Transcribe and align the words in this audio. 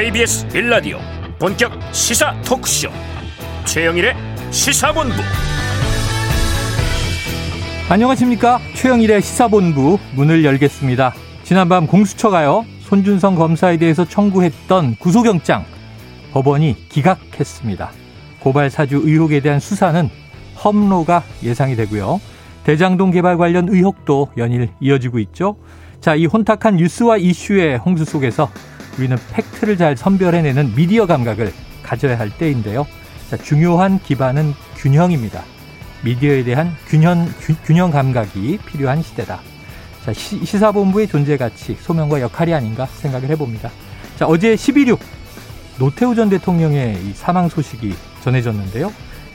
KBS 0.00 0.48
1라디오 0.48 0.96
본격 1.38 1.72
시사 1.92 2.34
토크쇼. 2.40 2.88
최영일의 3.66 4.14
시사본부. 4.50 5.14
안녕하십니까? 7.90 8.60
최영일의 8.76 9.20
시사본부 9.20 9.98
문을 10.14 10.42
열겠습니다. 10.42 11.12
지난밤 11.42 11.86
공수처가요 11.86 12.64
손준성 12.80 13.34
검사에 13.34 13.76
대해서 13.76 14.06
청구했던 14.06 14.96
구속영장 14.96 15.66
법원이 16.32 16.88
기각했습니다. 16.88 17.90
고발 18.38 18.70
사주 18.70 19.02
의혹에 19.04 19.40
대한 19.40 19.60
수사는 19.60 20.08
험로가 20.64 21.24
예상이 21.42 21.76
되고요. 21.76 22.22
대장동 22.64 23.10
개발 23.10 23.36
관련 23.36 23.68
의혹도 23.68 24.30
연일 24.38 24.70
이어지고 24.80 25.18
있죠. 25.18 25.56
자, 26.00 26.14
이 26.14 26.24
혼탁한 26.24 26.76
뉴스와 26.76 27.18
이슈의 27.18 27.76
홍수 27.76 28.06
속에서 28.06 28.48
우리는 28.98 29.16
팩트를 29.32 29.76
잘 29.76 29.96
선별해내는 29.96 30.74
미디어 30.74 31.06
감각을 31.06 31.52
가져야 31.82 32.18
할 32.18 32.30
때인데요. 32.30 32.86
자, 33.30 33.36
중요한 33.36 34.00
기반은 34.00 34.54
균형입니다. 34.76 35.42
미디어에 36.02 36.44
대한 36.44 36.74
균형, 36.86 37.28
균형 37.64 37.90
감각이 37.90 38.58
필요한 38.66 39.02
시대다. 39.02 39.40
자, 40.04 40.12
시, 40.12 40.44
사본부의 40.44 41.08
존재 41.08 41.36
가치, 41.36 41.76
소명과 41.80 42.20
역할이 42.20 42.54
아닌가 42.54 42.86
생각을 42.86 43.28
해봅니다. 43.30 43.70
자, 44.16 44.26
어제 44.26 44.54
11.6 44.54 44.98
노태우 45.78 46.14
전 46.14 46.28
대통령의 46.28 46.98
이 47.04 47.12
사망 47.14 47.48
소식이 47.48 47.94
전해졌는데요. 48.22 48.92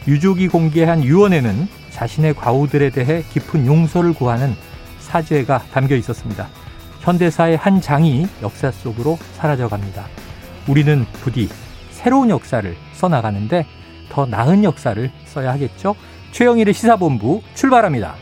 유족이 0.08 0.48
공개한 0.48 1.04
유언에는 1.04 1.68
자신의 1.92 2.36
과오들에 2.36 2.90
대해 2.92 3.24
깊은 3.32 3.66
용서를 3.66 4.14
구하는 4.14 4.56
사죄가 5.00 5.64
담겨 5.72 5.96
있었습니다. 5.96 6.48
현대사의 7.06 7.58
한 7.58 7.82
장이 7.82 8.28
역사 8.42 8.72
속으로 8.72 9.20
사라져 9.34 9.68
갑니다. 9.68 10.08
우리는 10.68 11.06
부디 11.22 11.48
새로운 11.92 12.32
역사를 12.32 12.76
써나가는데 12.94 13.68
더 14.10 14.26
나은 14.26 14.64
역사를 14.64 15.12
써야 15.26 15.52
하겠죠? 15.54 15.96
최영일의 16.32 16.74
시사본부 16.74 17.42
출발합니다. 17.54 18.16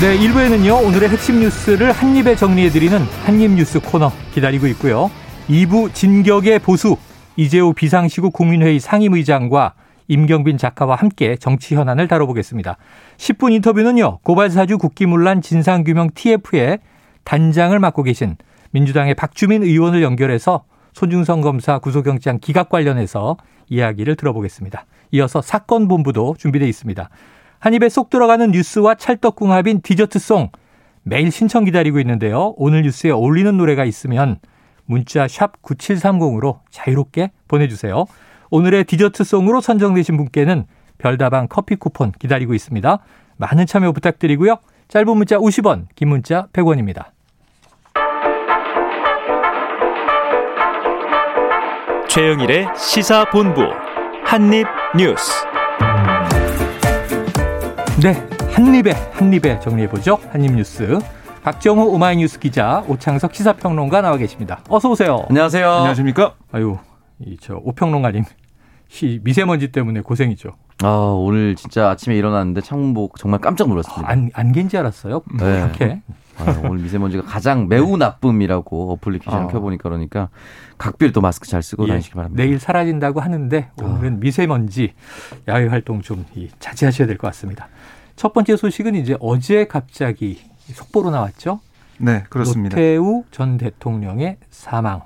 네, 0.00 0.18
1부에는요, 0.18 0.84
오늘의 0.84 1.08
핵심 1.10 1.40
뉴스를 1.40 1.92
한입에 1.92 2.34
정리해드리는 2.34 2.98
한입 3.24 3.52
뉴스 3.52 3.80
코너 3.80 4.12
기다리고 4.34 4.66
있고요. 4.68 5.10
2부 5.48 5.94
진격의 5.94 6.60
보수, 6.60 6.96
이재호 7.36 7.72
비상시국 7.72 8.32
국민회의 8.32 8.78
상임의장과 8.78 9.74
임경빈 10.08 10.58
작가와 10.58 10.96
함께 10.96 11.36
정치 11.36 11.74
현안을 11.74 12.08
다뤄보겠습니다. 12.08 12.76
10분 13.16 13.52
인터뷰는요. 13.52 14.18
고발사주 14.18 14.78
국기문란 14.78 15.40
진상규명 15.40 16.10
TF의 16.14 16.80
단장을 17.24 17.78
맡고 17.78 18.02
계신 18.02 18.36
민주당의 18.72 19.14
박주민 19.14 19.62
의원을 19.62 20.02
연결해서 20.02 20.64
손중성 20.92 21.40
검사 21.40 21.78
구속영장 21.78 22.38
기각 22.40 22.68
관련해서 22.68 23.36
이야기를 23.68 24.16
들어보겠습니다. 24.16 24.84
이어서 25.12 25.40
사건 25.40 25.88
본부도 25.88 26.34
준비되어 26.38 26.68
있습니다. 26.68 27.08
한 27.58 27.74
입에 27.74 27.88
쏙 27.88 28.10
들어가는 28.10 28.50
뉴스와 28.50 28.96
찰떡궁합인 28.96 29.82
디저트송 29.82 30.50
매일 31.04 31.30
신청 31.30 31.64
기다리고 31.64 32.00
있는데요. 32.00 32.54
오늘 32.56 32.82
뉴스에 32.82 33.10
어울리는 33.10 33.56
노래가 33.56 33.84
있으면 33.84 34.38
문자 34.92 35.26
샵 35.26 35.62
9730으로 35.62 36.58
자유롭게 36.70 37.30
보내주세요. 37.48 38.04
오늘의 38.50 38.84
디저트송으로 38.84 39.62
선정되신 39.62 40.18
분께는 40.18 40.66
별다방 40.98 41.48
커피 41.48 41.76
쿠폰 41.76 42.12
기다리고 42.12 42.52
있습니다. 42.52 42.98
많은 43.38 43.64
참여 43.64 43.92
부탁드리고요. 43.92 44.58
짧은 44.88 45.16
문자 45.16 45.38
50원, 45.38 45.86
긴 45.96 46.08
문자 46.08 46.46
100원입니다. 46.52 47.06
최영일의 52.08 52.68
시사본부 52.76 53.62
한입뉴스. 54.26 55.46
네, 58.02 58.28
한입에 58.52 58.90
한입에 59.14 59.58
정리해보죠. 59.60 60.18
한입뉴스. 60.30 60.98
박정호 61.42 61.86
오마이뉴스 61.94 62.38
기자, 62.38 62.84
오창석 62.86 63.34
시사평론가 63.34 64.00
나와 64.00 64.16
계십니다. 64.16 64.60
어서 64.68 64.90
오세요. 64.90 65.26
안녕하세요. 65.28 65.68
안녕하십니까? 65.68 66.34
아유, 66.52 66.78
이 67.20 67.36
저 67.40 67.56
오평론가님 67.64 68.24
미세먼지 69.22 69.72
때문에 69.72 70.00
고생이죠. 70.02 70.50
아 70.84 70.88
오늘 70.88 71.56
진짜 71.56 71.90
아침에 71.90 72.16
일어났는데 72.16 72.60
창문 72.60 72.94
보고 72.94 73.16
정말 73.18 73.40
깜짝 73.40 73.68
놀랐습니다. 73.68 74.08
안 74.08 74.30
안개인지 74.34 74.76
알았어요. 74.78 75.22
네. 75.38 75.58
이렇게. 75.58 76.02
아, 76.38 76.60
오늘 76.64 76.82
미세먼지가 76.82 77.24
가장 77.24 77.66
매우 77.68 77.96
나쁨이라고 77.96 78.92
어플리케이션을 78.92 79.46
어. 79.46 79.48
켜보니까 79.48 79.82
그러니까 79.88 80.28
각별히 80.78 81.12
또 81.12 81.20
마스크 81.20 81.46
잘 81.48 81.62
쓰고 81.62 81.84
예, 81.84 81.88
다니시기 81.88 82.14
바랍니다. 82.14 82.42
내일 82.42 82.58
사라진다고 82.58 83.20
하는데 83.20 83.68
오늘은 83.82 84.14
어. 84.14 84.16
미세먼지 84.18 84.94
야외 85.48 85.66
활동 85.66 86.00
좀 86.02 86.24
자제하셔야 86.60 87.06
될 87.08 87.18
것 87.18 87.26
같습니다. 87.28 87.68
첫 88.16 88.32
번째 88.32 88.56
소식은 88.56 88.94
이제 88.94 89.16
어제 89.20 89.66
갑자기 89.66 90.40
속보로 90.72 91.10
나왔죠. 91.10 91.60
네, 91.98 92.24
그렇습니다. 92.28 92.76
노태우 92.76 93.24
전 93.30 93.58
대통령의 93.58 94.38
사망. 94.50 95.02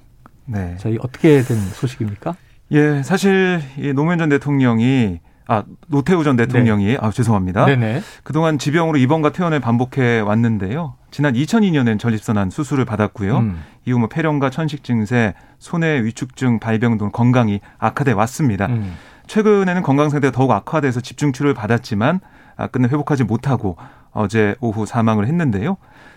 네. 0.47 0.77
저희 0.79 0.99
어떻게 1.01 1.43
된 1.43 1.59
소식입니까? 1.59 2.37
예, 2.73 3.03
사실 3.03 3.61
이 3.79 3.93
노무현 3.93 4.19
전 4.19 4.29
대통령이 4.29 5.21
아 5.49 5.63
노태우 5.87 6.25
전 6.25 6.37
대통령이 6.37 6.87
네. 6.87 6.99
아 7.01 7.11
죄송합니다. 7.11 7.67
네네. 7.67 8.03
그동안 8.25 8.59
지병으로 8.59 8.99
입원과 8.99 9.31
퇴원을 9.31 9.61
반복해 9.61 10.21
왔는데요. 10.21 10.95
지난 11.11 11.35
2002년엔 11.35 11.99
전립선암 11.99 12.51
수술을 12.51 12.85
받았고요. 12.85 13.39
음. 13.39 13.63
이후 13.85 13.99
뭐 13.99 14.09
폐렴과 14.09 14.51
천식 14.51 14.83
증세, 14.83 15.35
손해 15.59 16.03
위축증 16.05 16.59
발병 16.59 16.99
등 16.99 17.11
건강이 17.13 17.61
악화돼 17.79 18.13
왔습니다. 18.13 18.67
음. 18.67 18.95
최근에는 19.29 19.83
건강 19.83 20.11
상태가 20.11 20.33
더욱 20.33 20.51
악화돼서 20.51 21.01
집중 21.01 21.33
치료를 21.33 21.55
받았지만 21.55 22.21
아, 22.57 22.67
끝내 22.69 22.89
회복하지 22.89 23.25
못하고 23.25 23.77
어제 24.17 24.57
오후 24.61 24.87
사망을 24.87 25.27
했는데요. 25.27 25.77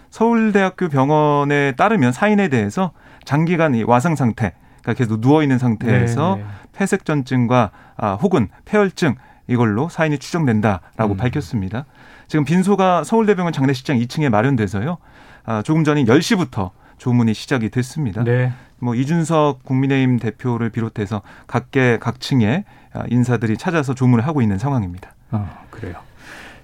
서울대학교 0.10 0.90
병원에 0.90 1.74
따르면 1.74 2.12
사인에 2.12 2.48
대해서 2.48 2.92
장기간 3.26 3.76
이 3.76 3.84
와상 3.84 4.16
상태, 4.16 4.54
그러니까 4.82 4.94
계속 4.94 5.22
누워 5.22 5.44
있는 5.44 5.60
상태에서 5.60 6.36
네, 6.38 6.42
네. 6.42 6.50
폐색전증과 6.74 7.72
아, 7.98 8.14
혹은 8.14 8.48
폐혈증 8.66 9.16
이걸로 9.48 9.90
사인이 9.90 10.18
추정된다라고 10.18 11.14
음. 11.14 11.18
밝혔습니다. 11.18 11.86
지금 12.28 12.46
빈소가 12.46 13.04
서울대병원 13.04 13.54
장례식장 13.54 13.98
2층에 13.98 14.30
마련돼서요. 14.30 14.98
아, 15.46 15.62
조금 15.64 15.84
전인 15.84 16.06
10시부터 16.06 16.72
조문이 16.98 17.34
시작이 17.34 17.70
됐습니다. 17.70 18.24
네. 18.24 18.54
뭐 18.80 18.96
이준석 18.96 19.64
국민의힘 19.64 20.20
대표를 20.20 20.70
비롯해서 20.70 21.22
각계 21.48 21.98
각층의 22.00 22.64
아, 22.94 23.04
인사들이 23.09 23.58
찾아서 23.58 23.94
조문을 23.94 24.26
하고 24.26 24.42
있는 24.42 24.58
상황입니다. 24.58 25.14
아, 25.32 25.64
그래요. 25.70 26.09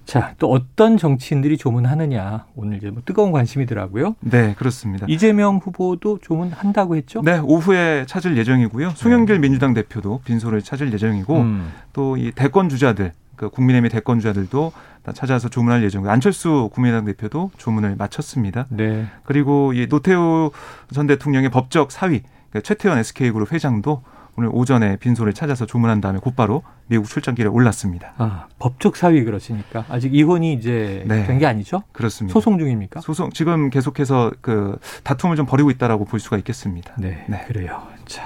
자, 0.05 0.35
또 0.37 0.51
어떤 0.51 0.97
정치인들이 0.97 1.57
조문하느냐. 1.57 2.45
오늘 2.55 2.77
이제 2.77 2.89
뭐 2.89 3.01
뜨거운 3.05 3.31
관심이더라고요. 3.31 4.15
네, 4.19 4.53
그렇습니다. 4.57 5.05
이재명 5.09 5.57
후보도 5.57 6.19
조문한다고 6.21 6.95
했죠? 6.95 7.21
네, 7.23 7.39
오후에 7.39 8.05
찾을 8.07 8.37
예정이고요. 8.37 8.91
송영길 8.91 9.35
네. 9.35 9.41
민주당 9.41 9.73
대표도 9.73 10.21
빈소를 10.25 10.61
찾을 10.61 10.93
예정이고 10.93 11.37
음. 11.37 11.71
또이 11.93 12.31
대권 12.31 12.69
주자들 12.69 13.13
그 13.35 13.49
국민의힘의 13.49 13.89
대권 13.89 14.19
주자들도 14.19 14.71
찾아서 15.13 15.49
조문할 15.49 15.83
예정이고 15.83 16.09
안철수 16.09 16.69
국민의당 16.73 17.05
대표도 17.05 17.51
조문을 17.57 17.95
마쳤습니다. 17.97 18.67
네. 18.69 19.07
그리고 19.23 19.73
이 19.73 19.87
노태우 19.87 20.51
전 20.93 21.07
대통령의 21.07 21.49
법적 21.49 21.91
사위 21.91 22.21
그러니까 22.49 22.61
최태원 22.61 22.97
SK그룹 22.99 23.51
회장도 23.51 24.03
오늘 24.37 24.49
오전에 24.51 24.97
빈소를 24.97 25.33
찾아서 25.33 25.65
조문한 25.65 26.01
다음에 26.01 26.19
곧바로 26.19 26.63
미국 26.87 27.07
출장길에 27.07 27.47
올랐습니다. 27.47 28.13
아, 28.17 28.47
법적 28.59 28.97
사위 28.97 29.23
그러시니까 29.23 29.85
아직 29.89 30.13
이혼이 30.13 30.53
이제 30.53 31.03
네. 31.07 31.25
된게 31.25 31.45
아니죠? 31.45 31.83
그렇습니다. 31.93 32.33
소송 32.33 32.59
중입니까? 32.59 33.01
소송 33.01 33.29
지금 33.31 33.69
계속해서 33.69 34.31
그 34.41 34.77
다툼을 35.03 35.37
좀 35.37 35.45
벌이고 35.45 35.71
있다라고 35.71 36.05
볼 36.05 36.19
수가 36.19 36.37
있겠습니다. 36.37 36.93
네, 36.97 37.25
네. 37.29 37.45
그래요. 37.47 37.81
자, 38.05 38.23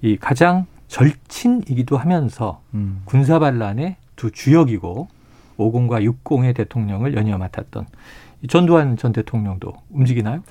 이 0.00 0.16
가장 0.16 0.66
절친이기도 0.88 1.98
하면서 1.98 2.62
음. 2.72 3.02
군사 3.04 3.38
반란의 3.38 3.96
두 4.16 4.30
주역이고 4.30 5.08
50과 5.58 6.02
60의 6.24 6.54
대통령을 6.56 7.14
연이어 7.14 7.36
맡았던 7.36 7.86
전두환 8.48 8.96
전 8.96 9.12
대통령도 9.12 9.72
움직이나요? 9.90 10.42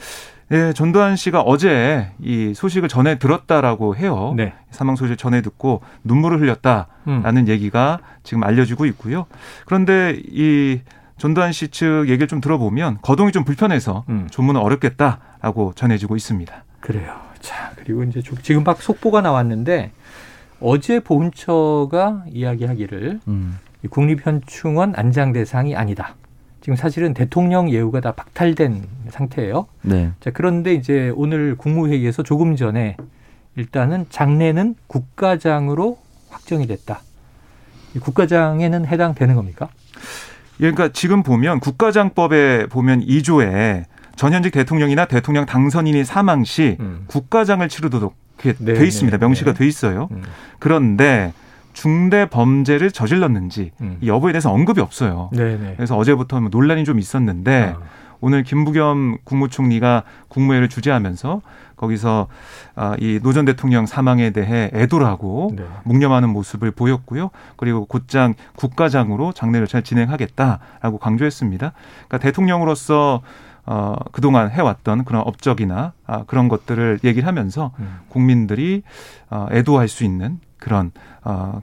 예, 0.51 0.73
전두환 0.73 1.15
씨가 1.15 1.41
어제 1.41 2.11
이 2.21 2.53
소식을 2.53 2.89
전해 2.89 3.17
들었다라고 3.17 3.95
해요. 3.95 4.33
네. 4.35 4.53
사망 4.71 4.95
소식을 4.95 5.17
전해 5.17 5.41
듣고 5.41 5.81
눈물을 6.03 6.41
흘렸다라는 6.41 7.43
음. 7.43 7.47
얘기가 7.47 7.99
지금 8.23 8.43
알려지고 8.43 8.85
있고요. 8.87 9.25
그런데 9.65 10.19
이 10.27 10.81
전두환 11.17 11.51
씨 11.53 11.69
측 11.69 12.05
얘기를 12.07 12.27
좀 12.27 12.41
들어보면 12.41 12.99
거동이 13.01 13.31
좀 13.31 13.45
불편해서 13.45 14.03
음. 14.09 14.27
조문은 14.29 14.59
어렵겠다라고 14.59 15.73
전해지고 15.75 16.15
있습니다. 16.15 16.63
그래요. 16.81 17.15
자, 17.39 17.71
그리고 17.77 18.03
이제 18.03 18.21
지금 18.41 18.63
막 18.63 18.81
속보가 18.81 19.21
나왔는데 19.21 19.91
어제 20.59 20.99
보훈처가 20.99 22.23
이야기하기를 22.29 23.21
음. 23.27 23.59
국립현충원 23.89 24.93
안장 24.95 25.33
대상이 25.33 25.75
아니다. 25.75 26.15
지금 26.63 26.77
사실은 26.77 27.13
대통령 27.13 27.69
예우가 27.69 27.99
다 27.99 28.13
박탈된 28.13 28.83
상태예요. 29.09 29.67
네. 29.81 30.11
자, 30.21 30.31
그런데 30.31 30.73
이제 30.73 31.11
오늘 31.13 31.57
국무회의에서 31.57 32.23
조금 32.23 32.55
전에 32.55 32.95
일단은 33.57 34.05
장례는 34.09 34.75
국가장으로 34.87 35.97
확정이 36.29 36.65
됐다. 36.65 37.01
국가장에는 37.99 38.85
해당되는 38.85 39.35
겁니까? 39.35 39.67
예, 40.61 40.71
그러니까 40.71 40.87
지금 40.93 41.21
보면 41.21 41.59
국가장법에 41.59 42.67
보면 42.67 43.01
2조에 43.01 43.83
전현직 44.15 44.53
대통령이나 44.53 45.03
대통령 45.03 45.45
당선인이 45.45 46.05
사망 46.05 46.45
시 46.45 46.77
음. 46.79 47.03
국가장을 47.07 47.67
치르도록 47.67 48.15
네, 48.37 48.53
돼 48.53 48.87
있습니다. 48.87 49.17
네, 49.17 49.21
명시가 49.21 49.51
네. 49.51 49.59
돼 49.59 49.67
있어요. 49.67 50.07
음. 50.11 50.23
그런데 50.59 51.33
중대 51.73 52.27
범죄를 52.29 52.91
저질렀는지 52.91 53.71
음. 53.81 53.97
이 54.01 54.07
여부에 54.07 54.31
대해서 54.31 54.51
언급이 54.51 54.81
없어요. 54.81 55.29
네네. 55.33 55.57
네. 55.57 55.73
그래서 55.75 55.97
어제부터 55.97 56.39
뭐 56.39 56.49
논란이 56.51 56.85
좀 56.85 56.99
있었는데 56.99 57.75
아. 57.75 57.81
오늘 58.21 58.43
김부겸 58.43 59.17
국무총리가 59.25 60.03
국무회를 60.29 60.69
주재하면서 60.69 61.41
거기서 61.75 62.27
아, 62.75 62.95
이노 62.99 63.33
전 63.33 63.43
대통령 63.43 63.85
사망에 63.85 64.29
대해 64.29 64.71
애도를 64.73 65.05
하고 65.05 65.51
네. 65.53 65.65
묵념하는 65.83 66.29
모습을 66.29 66.71
보였고요. 66.71 67.31
그리고 67.57 67.85
곧장 67.85 68.35
국가장으로 68.55 69.33
장례를 69.33 69.67
잘 69.67 69.83
진행하겠다라고 69.83 70.99
강조했습니다. 70.99 71.73
그러니까 72.07 72.17
대통령으로서 72.19 73.21
어, 73.65 73.95
그동안 74.11 74.51
해왔던 74.51 75.05
그런 75.05 75.23
업적이나 75.25 75.93
아, 76.05 76.23
그런 76.23 76.49
것들을 76.49 76.99
얘기를 77.03 77.27
하면서 77.27 77.71
음. 77.79 77.99
국민들이 78.09 78.83
어, 79.29 79.47
애도할 79.51 79.87
수 79.87 80.03
있는 80.03 80.39
그런 80.63 80.91
어, 81.25 81.61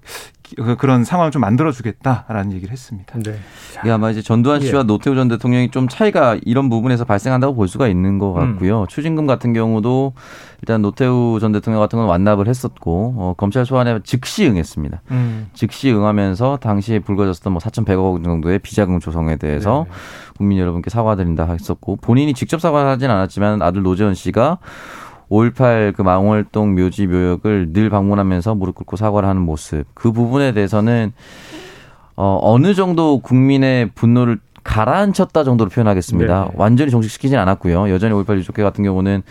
그, 0.56 0.76
그런 0.76 1.05
상황을 1.05 1.31
좀 1.31 1.41
만들어주겠다라는 1.41 2.52
얘기를 2.52 2.70
했습니다. 2.70 3.19
네. 3.19 3.38
이 3.85 3.91
아마 3.91 4.11
이제 4.11 4.20
전두환 4.20 4.61
씨와 4.61 4.81
예. 4.81 4.85
노태우 4.85 5.14
전 5.14 5.29
대통령이 5.29 5.70
좀 5.70 5.88
차이가 5.88 6.37
이런 6.43 6.69
부분에서 6.69 7.05
발생한다고 7.05 7.55
볼 7.55 7.67
수가 7.67 7.88
있는 7.88 8.19
것 8.19 8.35
음. 8.35 8.52
같고요. 8.52 8.82
음. 8.82 8.87
추징금 8.87 9.26
같은 9.26 9.52
경우도 9.55 10.12
일단 10.61 10.82
노태우 10.82 11.38
전 11.41 11.52
대통령 11.52 11.81
같은 11.81 11.99
건 11.99 12.08
완납을 12.08 12.47
했었고 12.47 13.14
어, 13.17 13.35
검찰 13.38 13.64
소환에 13.64 14.00
즉시 14.05 14.47
응했습니다. 14.47 15.00
음. 15.12 15.49
즉시 15.55 15.91
응하면서 15.91 16.58
당시에 16.58 16.99
불거졌던 16.99 17.52
뭐 17.52 17.61
4,100억 17.61 18.12
원 18.12 18.23
정도의 18.23 18.58
비자금 18.58 19.00
조성에 19.00 19.37
대해서 19.37 19.87
네. 19.88 19.94
국민 20.37 20.58
여러분께 20.58 20.91
사과드린다 20.91 21.52
했었고 21.52 21.97
본인이 21.97 22.35
직접 22.35 22.61
사과하진 22.61 23.08
않았지만 23.11 23.62
아들 23.62 23.82
노재현 23.82 24.14
씨가 24.14 24.58
5.18 25.31 25.94
그 25.94 26.03
망월동 26.03 26.75
묘지 26.75 27.06
묘역을 27.06 27.73
늘 27.73 27.88
방문하면서 27.88 28.55
무릎 28.56 28.75
꿇고 28.75 28.97
사과를 28.97 29.29
하는 29.29 29.43
모습. 29.43 29.85
그 29.94 30.12
부분에 30.12 30.53
대해서는 30.53 31.12
어, 32.17 32.38
어느 32.43 32.75
정도 32.75 33.21
국민의 33.21 33.91
분노를 33.94 34.41
가라앉혔다 34.62 35.44
정도로 35.44 35.71
표현하겠습니다. 35.71 36.44
네. 36.44 36.50
완전히 36.55 36.91
종식시키진 36.91 37.38
않았고요. 37.38 37.91
여전히 37.91 38.15
5.18 38.15 38.37
유족회 38.38 38.62
같은 38.62 38.85
경우는 38.85 39.23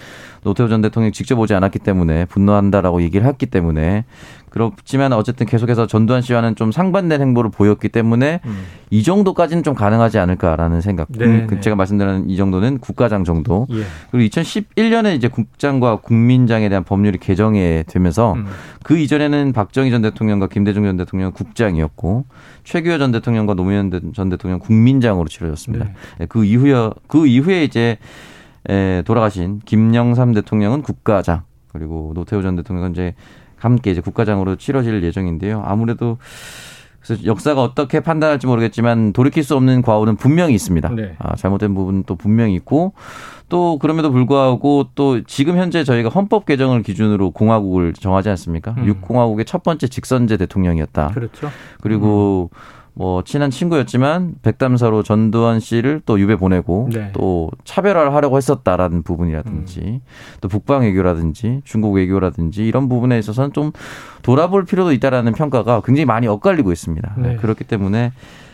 노태우 0.44 0.70
전 0.70 0.82
대통령이 0.82 1.12
직접 1.12 1.38
오지 1.40 1.54
않았기 1.54 1.80
때문에 1.80 2.26
분노한다라고 2.26 3.02
얘기를 3.02 3.28
했기 3.28 3.46
때문에 3.46 4.06
그렇지만 4.50 5.14
어쨌든 5.14 5.46
계속해서 5.46 5.88
전두환 5.88 6.22
씨와는 6.22 6.56
좀 6.56 6.72
상반된 6.72 7.22
행보를 7.22 7.52
보였기 7.52 7.90
때문에 7.90 8.42
음. 8.46 8.64
이 8.90 9.04
정도까지는 9.04 9.64
좀 9.64 9.76
가능하지 9.76 10.18
않을까라는 10.18 10.82
생각. 10.82 11.08
네, 11.12 11.26
음, 11.26 11.48
네. 11.48 11.60
제가 11.60 11.76
말씀드린 11.76 12.30
이 12.30 12.36
정도는 12.36 12.80
국가장 12.80 13.24
정도. 13.24 13.68
예. 13.72 13.84
그리고 14.12 14.28
2011년에 14.30 15.16
이제 15.16 15.28
국장과 15.28 15.98
국민장에 15.98 16.70
대한 16.70 16.84
법률이 16.84 17.20
개정이 17.20 17.84
되면서 17.88 18.34
음. 18.34 18.48
그 18.84 18.98
이전에는 18.98 19.54
박정희 19.54 19.92
전 19.92 20.02
대통령과 20.02 20.48
김대중 20.48 20.84
전 20.84 20.98
대통령 20.98 21.32
국장이었고 21.32 22.26
최규호 22.64 22.98
전 22.98 23.12
대통령과 23.12 23.54
노무현 23.54 24.14
전 24.16 24.30
대통령 24.30 24.60
국민장으로 24.60 25.28
치러졌습니다. 25.28 25.86
네. 25.86 25.94
예, 26.22 26.26
그 26.26 26.44
이후에 26.44 26.90
그 27.08 27.28
이후에 27.28 27.64
이제 27.64 27.98
돌아가신 29.06 29.60
김영삼 29.66 30.34
대통령은 30.34 30.82
국가장 30.82 31.44
그리고 31.72 32.12
노태우 32.16 32.42
전 32.42 32.56
대통령은 32.56 32.92
이제 32.92 33.16
함께 33.56 33.92
이제 33.92 34.02
국가장으로 34.02 34.56
치러질 34.56 35.04
예정인데요. 35.04 35.62
아무래도 35.66 36.18
그래서 37.02 37.24
역사가 37.26 37.62
어떻게 37.62 38.02
판단할지 38.02 38.46
모르겠지만 38.46 39.14
돌이킬 39.14 39.44
수 39.44 39.56
없는 39.56 39.82
과오는 39.82 40.16
분명히 40.18 40.54
있습니다. 40.56 40.90
네. 40.90 41.16
아, 41.20 41.36
잘못된 41.36 41.74
부분도 41.74 42.16
분명히 42.16 42.56
있고 42.56 42.94
또 43.48 43.80
그럼에도 43.80 44.12
불구하고 44.12 44.90
또 44.96 45.24
지금 45.24 45.58
현재 45.58 45.84
저희가 45.84 46.10
헌법 46.10 46.46
개정을 46.46 46.84
기준으로 46.84 47.32
공화국을 47.32 47.94
정하지 47.94 48.30
않습니까? 48.30 48.76
음. 48.78 48.86
6공화국의 49.02 49.48
첫 49.48 49.64
번째 49.64 49.88
직선제 49.88 50.38
대통령이었다. 50.38 51.12
그렇죠. 51.14 51.50
그리고 51.82 52.50
음. 52.54 52.79
뭐 52.94 53.24
친한 53.24 53.50
친구였지만 53.50 54.36
백담사로 54.42 55.04
전두환 55.04 55.60
씨를 55.60 56.02
또 56.06 56.20
유배 56.20 56.36
보내고 56.36 56.90
네. 56.92 57.12
또 57.14 57.50
차별화를 57.64 58.14
하려고 58.14 58.38
했었다라는 58.38 59.04
부분이라든지 59.04 59.82
음. 59.82 60.02
또 60.42 60.48
북방 60.48 60.82
외교라든지 60.82 61.62
중국 61.64 61.94
외교라든지 61.94 62.68
이런 62.68 62.90
부분에 62.90 63.18
있어서는 63.20 63.54
좀 63.54 63.72
돌아볼 64.22 64.66
필요도 64.66 64.92
있다라는 64.94 65.34
평가가 65.34 65.82
굉장히 65.82 66.06
많이 66.06 66.28
엇갈리고 66.28 66.72
있습니다. 66.72 67.16
네. 67.18 67.36
그렇기 67.38 67.64
때문에 67.64 68.12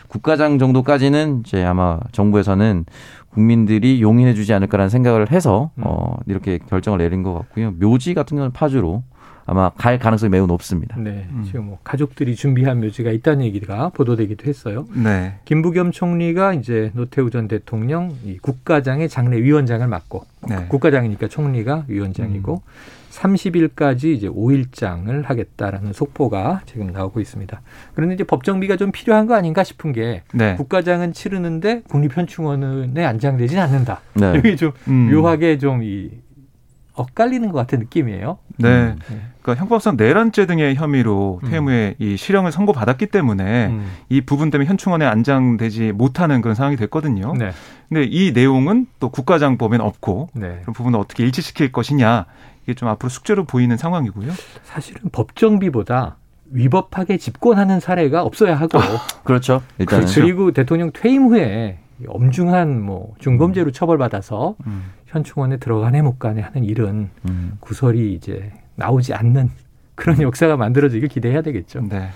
국가장 0.08 0.58
정도까지는 0.58 1.42
이제 1.44 1.64
아마 1.64 1.98
정부에서는 2.12 2.84
국민들이 3.30 4.00
용인해주지 4.00 4.54
않을까라는 4.54 4.88
생각을 4.88 5.30
해서 5.30 5.70
음. 5.74 5.82
어 5.86 6.16
이렇게 6.26 6.58
결정을 6.58 6.98
내린 6.98 7.22
것 7.22 7.34
같고요. 7.34 7.72
묘지 7.72 8.14
같은 8.14 8.36
경우는 8.36 8.52
파주로 8.52 9.02
아마 9.46 9.70
갈 9.70 9.98
가능성이 9.98 10.30
매우 10.30 10.46
높습니다. 10.46 10.96
네, 10.98 11.28
음. 11.30 11.44
지금 11.46 11.66
뭐 11.66 11.78
가족들이 11.84 12.34
준비한 12.34 12.80
묘지가 12.80 13.12
있다는 13.12 13.44
얘기가 13.44 13.90
보도되기도 13.90 14.48
했어요. 14.48 14.86
네. 14.92 15.36
김부겸 15.44 15.92
총리가 15.92 16.54
이제 16.54 16.90
노태우 16.94 17.30
전 17.30 17.46
대통령 17.46 18.12
이 18.24 18.38
국가장의 18.38 19.08
장례 19.08 19.40
위원장을 19.40 19.86
맡고 19.86 20.26
네. 20.48 20.66
국가장이니까 20.68 21.28
총리가 21.28 21.84
위원장이고 21.86 22.54
음. 22.54 23.06
30일까지 23.10 24.06
이제 24.06 24.28
5일장을 24.28 25.24
하겠다라는 25.24 25.92
속보가 25.92 26.62
지금 26.66 26.88
나오고 26.88 27.20
있습니다. 27.20 27.60
그런데 27.94 28.14
이제 28.14 28.24
법정비가 28.24 28.76
좀 28.76 28.92
필요한 28.92 29.26
거 29.26 29.34
아닌가 29.34 29.64
싶은 29.64 29.92
게 29.92 30.22
네. 30.34 30.56
국가장은 30.56 31.12
치르는데 31.12 31.82
국립현충원에 31.88 33.04
안장되진 33.04 33.58
않는다. 33.58 34.00
네. 34.14 34.34
이게 34.36 34.56
좀 34.56 34.72
음. 34.88 35.10
묘하게 35.12 35.56
좀 35.58 35.82
이 35.82 36.10
엇갈리는 36.96 37.52
것 37.52 37.58
같은 37.58 37.78
느낌이에요. 37.78 38.38
네. 38.58 38.68
음. 38.68 38.98
네. 39.46 39.54
그러니까 39.54 39.60
형법상 39.60 39.96
내란죄 39.96 40.46
등의 40.46 40.74
혐의로 40.74 41.40
음. 41.44 41.50
퇴무에 41.50 41.94
이 41.98 42.16
실형을 42.16 42.50
선고받았기 42.50 43.06
때문에 43.06 43.66
음. 43.68 43.86
이 44.08 44.20
부분 44.20 44.50
때문에 44.50 44.68
현충원에 44.68 45.04
안장되지 45.06 45.92
못하는 45.92 46.40
그런 46.40 46.54
상황이 46.56 46.76
됐거든요. 46.76 47.34
네. 47.34 47.52
근데 47.88 48.04
이 48.04 48.32
내용은 48.32 48.86
또 48.98 49.10
국가장법에는 49.10 49.84
없고 49.84 50.30
네. 50.34 50.58
그런 50.62 50.74
부분을 50.74 50.98
어떻게 50.98 51.22
일치시킬 51.22 51.70
것이냐 51.70 52.26
이게 52.64 52.74
좀 52.74 52.88
앞으로 52.88 53.08
숙제로 53.08 53.44
보이는 53.44 53.76
상황이고요. 53.76 54.32
사실은 54.64 55.02
법정비보다 55.12 56.16
위법하게 56.50 57.16
집권하는 57.16 57.78
사례가 57.80 58.22
없어야 58.22 58.56
하고 58.56 58.78
그렇죠. 59.24 59.62
일단 59.78 60.04
그리고 60.06 60.50
대통령 60.50 60.90
퇴임 60.92 61.26
후에 61.26 61.78
엄중한 62.08 62.82
뭐 62.82 63.14
중범죄로 63.20 63.70
처벌받아서 63.70 64.56
음. 64.66 64.90
현충원에 65.06 65.58
들어가네 65.58 66.02
못 66.02 66.18
가네 66.18 66.42
하는 66.42 66.64
일은 66.64 67.10
음. 67.28 67.56
구설이 67.60 68.12
이제 68.12 68.52
나오지 68.76 69.14
않는 69.14 69.50
그런 69.94 70.22
역사가 70.22 70.56
만들어지길 70.56 71.08
기대해야 71.08 71.42
되겠죠. 71.42 71.80
네. 71.88 72.10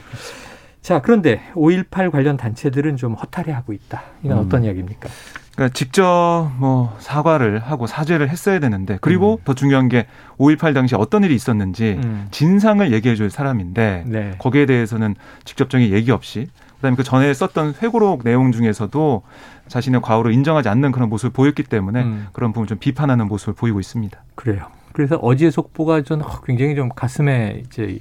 자, 0.83 1.01
그런데 1.03 1.43
5.18 1.55 2.11
관련 2.11 2.37
단체들은 2.37 2.97
좀 2.97 3.15
허탈해하고 3.15 3.73
있다. 3.73 4.03
이건 4.23 4.39
음. 4.39 4.45
어떤 4.45 4.65
이야기입니까? 4.65 5.09
그러니까 5.55 5.75
직접 5.75 6.51
뭐 6.59 6.97
사과를 7.01 7.59
하고 7.59 7.87
사죄를 7.87 8.31
했어야 8.31 8.61
되는데 8.61 8.97
그리고 9.01 9.35
음. 9.35 9.45
더 9.45 9.55
중요한 9.55 9.89
게 9.89 10.07
5.18 10.39 10.73
당시 10.73 10.95
어떤 10.95 11.23
일이 11.23 11.35
있었는지 11.35 12.01
음. 12.03 12.29
진상을 12.31 12.91
얘기해 12.93 13.15
줄 13.15 13.31
사람인데 13.31 14.05
네. 14.07 14.35
거기에 14.39 14.65
대해서는 14.65 15.17
직접적인 15.45 15.91
얘기 15.91 16.13
없이 16.13 16.49
그다음에 16.77 16.97
그 16.97 17.03
전에 17.03 17.33
썼던 17.35 17.75
회고록 17.83 18.25
내용 18.25 18.53
중에서도 18.53 19.23
자신의 19.69 20.01
과오를 20.01 20.33
인정하지 20.33 20.71
않는 20.71 20.93
그런 20.93 21.11
모습을 21.11 21.31
보였기 21.31 21.65
때문에 21.65 22.03
음. 22.03 22.27
그런 22.33 22.53
부분 22.53 22.67
좀 22.67 22.79
비판하는 22.79 23.27
모습을 23.29 23.53
보이고 23.53 23.81
있습니다. 23.81 24.19
그래요. 24.35 24.67
그래서 24.93 25.17
어제 25.23 25.51
속보가 25.51 26.03
좀 26.03 26.23
굉장히 26.45 26.75
좀 26.75 26.89
가슴에 26.89 27.63
이제 27.67 27.99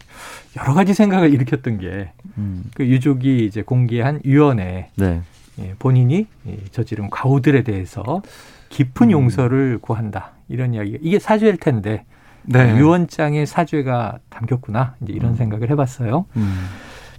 여러 0.57 0.73
가지 0.73 0.93
생각을 0.93 1.33
일으켰던 1.33 1.79
게그 1.79 2.09
음. 2.37 2.63
그 2.73 2.85
유족이 2.85 3.45
이제 3.45 3.61
공개한 3.61 4.19
위원회 4.23 4.89
네. 4.95 5.21
예, 5.59 5.75
본인이 5.77 6.25
저지른 6.71 7.09
과오들에 7.09 7.63
대해서 7.63 8.21
깊은 8.69 9.07
음. 9.07 9.11
용서를 9.11 9.79
구한다 9.81 10.31
이런 10.47 10.73
이야기가 10.73 10.97
이게 11.01 11.19
사죄일 11.19 11.57
텐데 11.57 12.05
네. 12.43 12.75
유언장에 12.77 13.45
사죄가 13.45 14.19
담겼구나 14.29 14.95
이제 15.01 15.13
이런 15.13 15.31
음. 15.31 15.35
생각을 15.35 15.69
해봤어요. 15.71 16.25
음. 16.37 16.65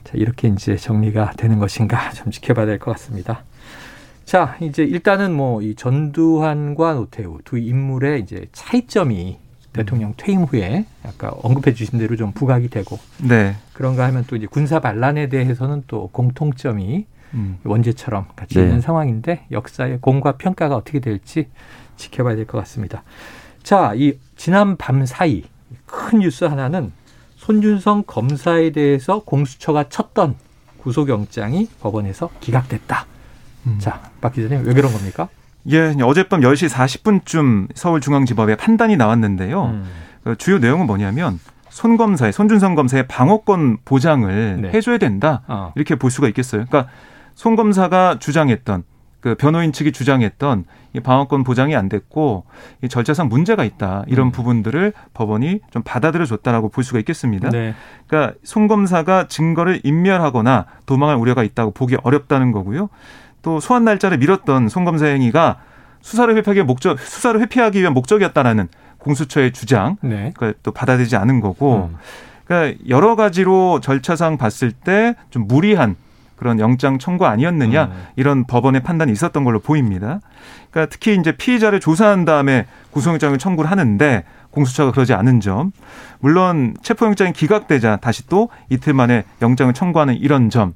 자, 0.02 0.12
이렇게 0.14 0.48
이제 0.48 0.76
정리가 0.76 1.32
되는 1.36 1.58
것인가 1.58 2.10
좀 2.12 2.30
지켜봐야 2.32 2.66
될 2.66 2.78
것 2.78 2.90
같습니다. 2.92 3.44
자, 4.24 4.56
이제 4.60 4.82
일단은 4.82 5.32
뭐 5.32 5.62
이 5.62 5.74
전두환과 5.74 6.94
노태우 6.94 7.38
두 7.44 7.58
인물의 7.58 8.22
이제 8.22 8.46
차이점이 8.52 9.38
대통령 9.72 10.14
퇴임 10.16 10.42
후에 10.42 10.84
아까 11.04 11.30
언급해 11.42 11.74
주신 11.74 11.98
대로 11.98 12.16
좀 12.16 12.32
부각이 12.32 12.68
되고 12.68 12.98
네. 13.18 13.56
그런가 13.72 14.04
하면 14.06 14.24
또 14.26 14.36
이제 14.36 14.46
군사 14.46 14.80
반란에 14.80 15.28
대해서는 15.28 15.84
또 15.86 16.08
공통점이 16.08 17.06
음. 17.34 17.58
원제처럼 17.64 18.26
같이 18.34 18.56
네. 18.58 18.64
있는 18.64 18.80
상황인데 18.80 19.46
역사의 19.52 19.98
공과 20.00 20.32
평가가 20.36 20.74
어떻게 20.76 20.98
될지 20.98 21.48
지켜봐야 21.96 22.34
될 22.34 22.46
것 22.46 22.58
같습니다. 22.58 23.04
자, 23.62 23.92
이 23.94 24.18
지난 24.36 24.76
밤 24.76 25.04
사이 25.06 25.44
큰 25.86 26.20
뉴스 26.20 26.44
하나는 26.44 26.92
손준성 27.36 28.04
검사에 28.06 28.70
대해서 28.70 29.20
공수처가 29.24 29.88
쳤던 29.88 30.34
구속영장이 30.78 31.68
법원에서 31.80 32.30
기각됐다. 32.40 33.06
음. 33.66 33.76
자, 33.78 34.10
박 34.20 34.32
기자님 34.32 34.64
왜 34.66 34.72
그런 34.74 34.92
겁니까? 34.92 35.28
예, 35.68 35.94
어젯밤 36.02 36.40
10시 36.40 36.68
40분쯤 36.70 37.68
서울중앙지법에 37.74 38.56
판단이 38.56 38.96
나왔는데요. 38.96 39.64
음. 39.66 39.84
그 40.24 40.36
주요 40.36 40.58
내용은 40.58 40.86
뭐냐면 40.86 41.38
손 41.68 41.96
검사의 41.96 42.32
손준성 42.32 42.74
검사의 42.74 43.06
방어권 43.06 43.78
보장을 43.84 44.60
네. 44.62 44.70
해줘야 44.70 44.98
된다 44.98 45.42
어. 45.46 45.72
이렇게 45.76 45.94
볼 45.94 46.10
수가 46.10 46.28
있겠어요. 46.28 46.64
그러니까 46.66 46.90
손 47.34 47.56
검사가 47.56 48.18
주장했던 48.18 48.84
그 49.20 49.34
변호인 49.34 49.72
측이 49.72 49.92
주장했던 49.92 50.64
이 50.94 51.00
방어권 51.00 51.44
보장이 51.44 51.76
안 51.76 51.88
됐고 51.88 52.44
이 52.82 52.88
절차상 52.88 53.28
문제가 53.28 53.64
있다 53.64 54.04
이런 54.08 54.28
음. 54.28 54.32
부분들을 54.32 54.92
법원이 55.14 55.60
좀 55.70 55.82
받아들여 55.82 56.24
줬다라고 56.24 56.70
볼 56.70 56.82
수가 56.82 56.98
있겠습니다. 57.00 57.50
네. 57.50 57.74
그러니까 58.06 58.34
송 58.42 58.66
검사가 58.66 59.28
증거를 59.28 59.80
인멸하거나 59.84 60.66
도망할 60.86 61.16
우려가 61.16 61.44
있다고 61.44 61.70
보기 61.72 61.96
어렵다는 62.02 62.50
거고요. 62.50 62.88
또 63.42 63.60
소환 63.60 63.84
날짜를 63.84 64.18
미뤘던 64.18 64.68
송 64.68 64.84
검사 64.84 65.06
행위가 65.06 65.56
수사를 66.00 66.34
회피하기 66.36 66.62
목적 66.62 66.98
수사를 66.98 67.40
회피하기 67.40 67.80
위한 67.80 67.92
목적이었다라는 67.94 68.68
공수처의 68.98 69.52
주장 69.52 69.96
네. 70.02 70.32
그러니까 70.36 70.58
또 70.62 70.72
받아들이지 70.72 71.16
않은 71.16 71.40
거고. 71.40 71.90
음. 71.92 71.96
그러니까 72.44 72.82
여러 72.88 73.14
가지로 73.14 73.80
절차상 73.80 74.36
봤을 74.36 74.72
때 74.72 75.14
좀 75.30 75.46
무리한 75.46 75.94
그런 76.34 76.58
영장 76.58 76.98
청구 76.98 77.26
아니었느냐 77.26 77.84
음. 77.84 78.06
이런 78.16 78.44
법원의 78.44 78.82
판단이 78.82 79.12
있었던 79.12 79.44
걸로 79.44 79.60
보입니다. 79.60 80.20
그러니까 80.70 80.90
특히 80.90 81.14
이제 81.14 81.32
피의자를 81.32 81.80
조사한 81.80 82.24
다음에 82.24 82.66
구속영장을 82.90 83.36
청구를 83.38 83.70
하는데 83.70 84.24
공수처가 84.50 84.90
그러지 84.90 85.12
않은 85.12 85.40
점, 85.40 85.70
물론 86.18 86.74
체포영장이 86.82 87.34
기각되자 87.34 87.98
다시 87.98 88.26
또 88.26 88.48
이틀 88.68 88.94
만에 88.94 89.22
영장을 89.42 89.72
청구하는 89.72 90.16
이런 90.16 90.50
점, 90.50 90.74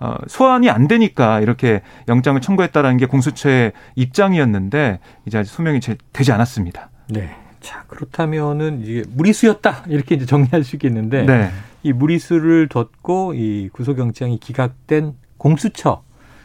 어, 0.00 0.16
소환이 0.26 0.70
안 0.70 0.86
되니까 0.88 1.40
이렇게 1.40 1.82
영장을 2.08 2.40
청구했다라는 2.40 2.98
게 2.98 3.06
공수처의 3.06 3.72
입장이었는데 3.96 5.00
이제 5.26 5.38
아직 5.38 5.50
소명이 5.50 5.80
되지 6.12 6.32
않았습니다. 6.32 6.90
네. 7.08 7.34
자 7.60 7.84
그렇다면은 7.88 8.82
이게 8.84 9.02
무리수였다 9.08 9.84
이렇게 9.88 10.14
이제 10.14 10.26
정리할 10.26 10.62
수 10.62 10.76
있겠는데 10.76 11.24
네. 11.24 11.50
이 11.82 11.92
무리수를 11.92 12.68
뒀고 12.68 13.34
이 13.34 13.68
구속영장이 13.72 14.38
기각된 14.38 15.14
공수처 15.38 16.02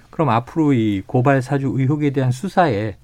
그럼 0.10 0.30
앞으로 0.30 0.74
이 0.74 1.04
고발 1.06 1.42
사주 1.42 1.74
의혹에 1.76 2.12
대한 2.12 2.32
수사에 2.32 2.98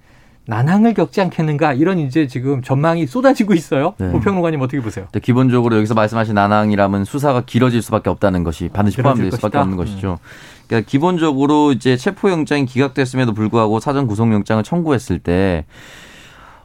난항을 0.50 0.94
겪지 0.96 1.22
않겠는가 1.22 1.74
이런 1.74 2.00
이제 2.00 2.28
지금 2.28 2.62
전망이 2.62 3.06
쏟아지고 3.06 3.54
있어요. 3.54 3.94
네. 3.98 4.10
고평론가님 4.10 4.60
어떻게 4.62 4.82
보세요? 4.82 5.08
기본적으로 5.22 5.78
여기서 5.78 5.94
말씀하신 5.94 6.34
난항이라면 6.36 7.06
수사가 7.06 7.42
길어질 7.46 7.82
수밖에 7.82 8.10
없다는 8.10 8.44
것이 8.44 8.70
반드시 8.70 8.98
포함될 8.98 9.32
수밖에 9.32 9.58
없는 9.60 9.78
것이죠. 9.78 10.18
음. 10.22 10.66
그러니까 10.68 10.90
기본적으로 10.90 11.72
이제 11.72 11.96
체포영장이 11.98 12.66
기각됐음에도 12.66 13.34
불구하고 13.34 13.80
사전 13.80 14.08
구속영장을 14.08 14.64
청구했을 14.64 15.20
때 15.20 15.66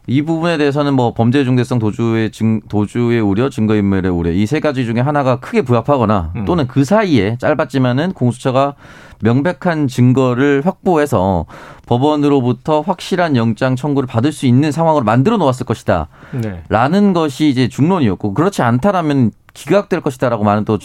이 0.06 0.20
부분에 0.22 0.58
대해서는 0.58 0.92
뭐 0.94 1.14
범죄 1.14 1.44
중대성 1.44 1.78
도주의 1.78 2.30
증 2.30 2.60
도주의 2.68 3.20
우려, 3.20 3.48
증거인멸의 3.48 4.10
우려 4.10 4.30
이 4.32 4.44
세 4.46 4.60
가지 4.60 4.84
중에 4.84 5.00
하나가 5.00 5.36
크게 5.36 5.62
부합하거나 5.62 6.32
음. 6.36 6.44
또는 6.44 6.66
그 6.66 6.84
사이에 6.84 7.38
짧았지만은 7.40 8.12
공수처가 8.12 8.74
명백한 9.20 9.88
증거를 9.88 10.62
확보해서 10.64 11.46
법원으로부터 11.86 12.80
확실한 12.80 13.36
영장 13.36 13.76
청구를 13.76 14.06
받을 14.06 14.32
수 14.32 14.46
있는 14.46 14.72
상황으로 14.72 15.04
만들어 15.04 15.36
놓았을 15.36 15.66
것이다. 15.66 16.08
네. 16.32 16.62
라는 16.68 17.12
것이 17.12 17.48
이제 17.48 17.68
중론이었고 17.68 18.34
그렇지 18.34 18.62
않다라면 18.62 19.32
기각될 19.54 20.00
것이다라고 20.00 20.42
많은 20.44 20.64
또 20.64 20.78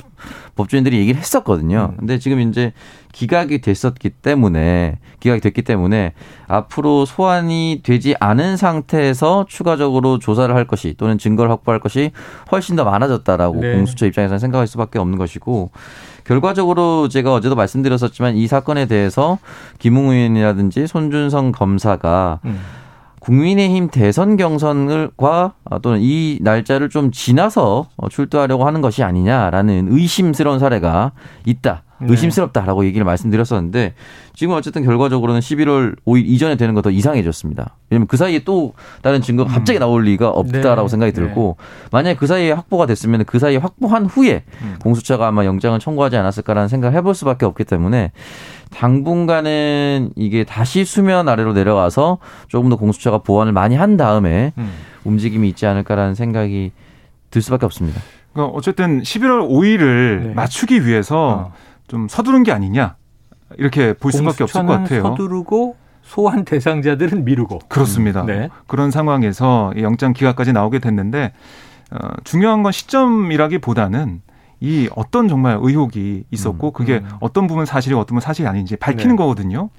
법조인들이 0.56 0.98
얘기를 1.00 1.20
했었거든요. 1.20 1.90
음. 1.94 1.98
근데 1.98 2.20
지금 2.20 2.40
이제 2.40 2.72
기각이 3.12 3.62
됐었기 3.62 4.12
때문에 4.12 5.00
기각이 5.20 5.42
됐기 5.42 5.64
때문에 5.64 6.14
앞으로 6.48 7.06
소환이 7.06 7.82
되지 7.84 8.16
않은 8.20 8.56
상태에서 8.56 9.48
추가적으로 9.50 10.20
조사를 10.20 10.54
할 10.54 10.68
것이 10.68 10.94
또는 10.98 11.18
증거를 11.18 11.50
확보할 11.50 11.80
것이 11.80 12.12
훨씬 12.52 12.76
더 12.76 12.84
많아졌다라고 12.84 13.60
네. 13.60 13.74
공수처 13.74 14.06
입장에서는 14.06 14.38
생각할 14.38 14.68
수밖에 14.68 15.00
없는 15.00 15.18
것이고 15.18 15.72
결과적으로 16.30 17.08
제가 17.10 17.34
어제도 17.34 17.56
말씀드렸었지만 17.56 18.36
이 18.36 18.46
사건에 18.46 18.86
대해서 18.86 19.40
김웅 19.80 20.12
의원이라든지 20.12 20.86
손준성 20.86 21.52
검사가 21.52 22.40
음. 22.46 22.60
국민의힘 23.20 23.90
대선 23.90 24.38
경선과 24.38 25.54
또는 25.82 25.98
이 26.02 26.38
날짜를 26.42 26.90
좀 26.90 27.10
지나서 27.10 27.88
출두하려고 28.12 28.68
하는 28.68 28.82
것이 28.82 29.04
아니냐라는 29.04 29.88
의심스러운 29.90 30.60
사례가 30.60 31.14
있다. 31.48 31.82
네. 32.01 32.08
의심스럽다라고 32.10 32.86
얘기를 32.86 33.06
말씀드렸었는데 33.06 33.94
지금 34.34 34.53
어쨌든 34.56 34.84
결과적으로는 34.84 35.41
11월 35.41 35.96
5일 36.06 36.24
이전에 36.25 36.56
되는 36.56 36.74
거 36.74 36.79
더 36.82 36.89
이상해졌습니다. 36.89 37.75
왜냐면 37.89 38.08
그 38.08 38.15
사이에 38.18 38.39
또 38.46 38.74
다른 39.01 39.22
증거가 39.22 39.50
음. 39.50 39.53
갑자기 39.53 39.79
나올 39.79 40.03
리가 40.06 40.29
없다라고 40.29 40.84
네. 40.84 40.88
생각이 40.88 41.12
들고 41.12 41.58
네. 41.60 41.88
만약에 41.91 42.15
그 42.15 42.27
사이에 42.27 42.51
확보가 42.51 42.86
됐으면 42.86 43.25
그 43.25 43.38
사이에 43.39 43.58
확보한 43.58 44.06
후에 44.06 44.44
음. 44.62 44.75
공수처가 44.82 45.27
아마 45.27 45.46
영장을 45.46 45.77
청구하지 45.79 46.15
않았을까라는 46.18 46.70
생각을 46.70 46.96
해볼 46.98 47.15
수밖에 47.15 47.46
없기 47.46 47.65
때문에 47.65 48.12
당분간은 48.72 50.12
이게 50.15 50.44
다시 50.44 50.86
수면 50.86 51.27
아래로 51.27 51.53
내려가서 51.53 52.20
조금 52.48 52.70
더 52.70 52.75
공수처가 52.75 53.20
보완을 53.20 53.51
많이 53.53 53.75
한 53.75 53.98
다음에 53.98 54.53
음. 54.58 54.72
움직임이 55.03 55.50
있지 55.50 55.65
않을까라는 55.65 56.15
생각이 56.15 56.72
들 57.32 57.41
수밖에 57.41 57.65
없습니다. 57.65 58.01
그러니까 58.34 58.56
어쨌든 58.56 59.01
11월 59.01 59.50
5일을 59.50 60.27
네. 60.27 60.34
맞추기 60.34 60.86
위해서 60.86 61.51
어. 61.51 61.53
좀 61.89 62.08
서두른 62.08 62.43
게 62.43 62.53
아니냐 62.53 62.96
이렇게 63.58 63.93
볼 63.93 64.13
수밖에 64.13 64.43
없을 64.43 64.65
것 64.65 64.67
같아요. 64.67 65.01
서두르고 65.01 65.75
소환 66.03 66.46
대상자들은 66.46 67.25
미루고 67.25 67.60
그렇습니다. 67.67 68.22
음. 68.22 68.27
네. 68.27 68.50
그런 68.67 68.91
상황에서 68.91 69.74
영장 69.77 70.13
기각까지 70.13 70.53
나오게 70.53 70.79
됐는데 70.79 71.34
어, 71.91 71.98
중요한 72.24 72.63
건 72.63 72.72
시점이라기보다는 72.72 74.22
이 74.62 74.89
어떤 74.96 75.27
정말 75.27 75.58
의혹이 75.62 76.25
있었고 76.31 76.67
음, 76.67 76.74
그게 76.74 76.98
음. 76.98 77.10
어떤 77.19 77.48
부분 77.48 77.65
사실이 77.65 77.96
어떤 77.96 78.08
부분 78.08 78.22
사실이 78.22 78.48
아닌지 78.48 78.75
밝히는 78.75 79.15
네. 79.15 79.17
거거든요. 79.17 79.69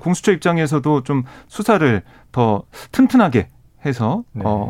공수처 0.00 0.32
입장에서도 0.32 1.02
좀 1.02 1.24
수사를 1.46 2.02
더 2.32 2.62
튼튼하게 2.90 3.50
해서 3.86 4.24
네. 4.32 4.42
어 4.44 4.68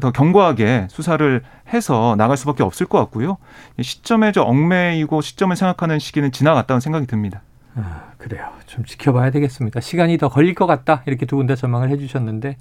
더 0.00 0.10
견고하게 0.12 0.88
수사를 0.90 1.42
해서 1.72 2.14
나갈 2.16 2.36
수밖에 2.36 2.62
없을 2.62 2.86
것 2.86 2.98
같고요. 2.98 3.38
시점에 3.80 4.32
저 4.32 4.42
얽매이고 4.42 5.20
시점을 5.20 5.54
생각하는 5.56 5.98
시기는 5.98 6.32
지나갔다는 6.32 6.80
생각이 6.80 7.06
듭니다. 7.06 7.42
아, 7.76 8.12
그래요. 8.18 8.48
좀 8.66 8.84
지켜봐야 8.84 9.30
되겠습니다. 9.30 9.80
시간이 9.80 10.16
더 10.18 10.28
걸릴 10.28 10.54
것 10.54 10.66
같다. 10.66 11.02
이렇게 11.06 11.26
두분다 11.26 11.56
전망을 11.56 11.90
해 11.90 11.96
주셨는데 11.96 12.56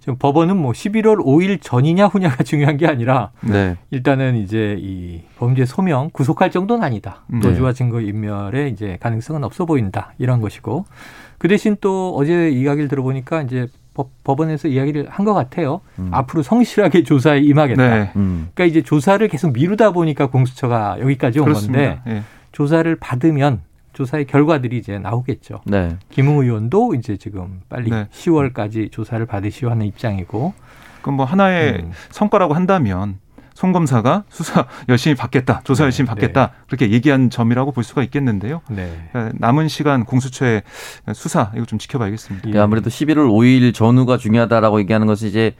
지금 0.00 0.16
법원은 0.18 0.56
뭐 0.56 0.72
11월 0.72 1.24
5일 1.24 1.60
전이냐 1.62 2.06
후냐가 2.06 2.42
중요한 2.44 2.76
게 2.76 2.86
아니라 2.86 3.30
네. 3.40 3.76
일단은 3.90 4.36
이제 4.36 4.76
이 4.78 5.22
범죄 5.38 5.64
소명 5.64 6.10
구속할 6.12 6.50
정도는 6.50 6.82
아니다. 6.84 7.22
네. 7.28 7.40
도주와 7.40 7.72
증거 7.72 8.00
인멸의 8.00 8.70
이제 8.72 8.98
가능성은 9.00 9.44
없어 9.44 9.66
보인다. 9.66 10.12
이런 10.18 10.40
것이고 10.40 10.84
그 11.38 11.48
대신 11.48 11.76
또 11.80 12.14
어제 12.16 12.50
이야기를 12.50 12.88
들어보니까 12.88 13.42
이제 13.42 13.68
법, 13.96 14.10
법원에서 14.24 14.68
이야기를 14.68 15.08
한 15.08 15.24
것 15.24 15.32
같아요. 15.32 15.80
음. 15.98 16.10
앞으로 16.12 16.42
성실하게 16.42 17.02
조사에 17.02 17.40
임하겠다. 17.40 17.82
네. 17.96 18.10
음. 18.16 18.50
그러니까 18.54 18.64
이제 18.70 18.82
조사를 18.82 19.26
계속 19.28 19.52
미루다 19.54 19.90
보니까 19.92 20.26
공수처가 20.26 20.98
여기까지 21.00 21.38
온 21.40 21.46
그렇습니다. 21.46 21.80
건데 21.96 22.00
네. 22.06 22.22
조사를 22.52 22.94
받으면 22.96 23.62
조사의 23.94 24.26
결과들이 24.26 24.76
이제 24.76 24.98
나오겠죠. 24.98 25.62
네. 25.64 25.96
김웅 26.10 26.42
의원도 26.42 26.94
이제 26.94 27.16
지금 27.16 27.62
빨리 27.70 27.88
네. 27.90 28.06
10월까지 28.12 28.92
조사를 28.92 29.24
받으시오 29.24 29.70
하는 29.70 29.86
입장이고. 29.86 30.52
그럼 31.00 31.16
뭐 31.16 31.24
하나의 31.24 31.80
음. 31.82 31.92
성과라고 32.10 32.52
한다면 32.54 33.18
송 33.56 33.72
검사가 33.72 34.24
수사 34.28 34.66
열심히 34.90 35.16
받겠다, 35.16 35.62
조사 35.64 35.82
네, 35.82 35.86
열심히 35.86 36.06
받겠다 36.06 36.46
네. 36.48 36.52
그렇게 36.66 36.90
얘기한 36.90 37.30
점이라고 37.30 37.72
볼 37.72 37.84
수가 37.84 38.02
있겠는데요. 38.02 38.60
네. 38.68 39.08
그러니까 39.10 39.34
남은 39.40 39.68
시간 39.68 40.04
공수처의 40.04 40.62
수사 41.14 41.50
이거 41.56 41.64
좀 41.64 41.78
지켜봐야겠습니다. 41.78 42.50
예. 42.54 42.58
아무래도 42.58 42.90
11월 42.90 43.30
5일 43.30 43.72
전후가 43.72 44.18
중요하다라고 44.18 44.78
얘기하는 44.80 45.06
것은 45.06 45.28
이제 45.28 45.54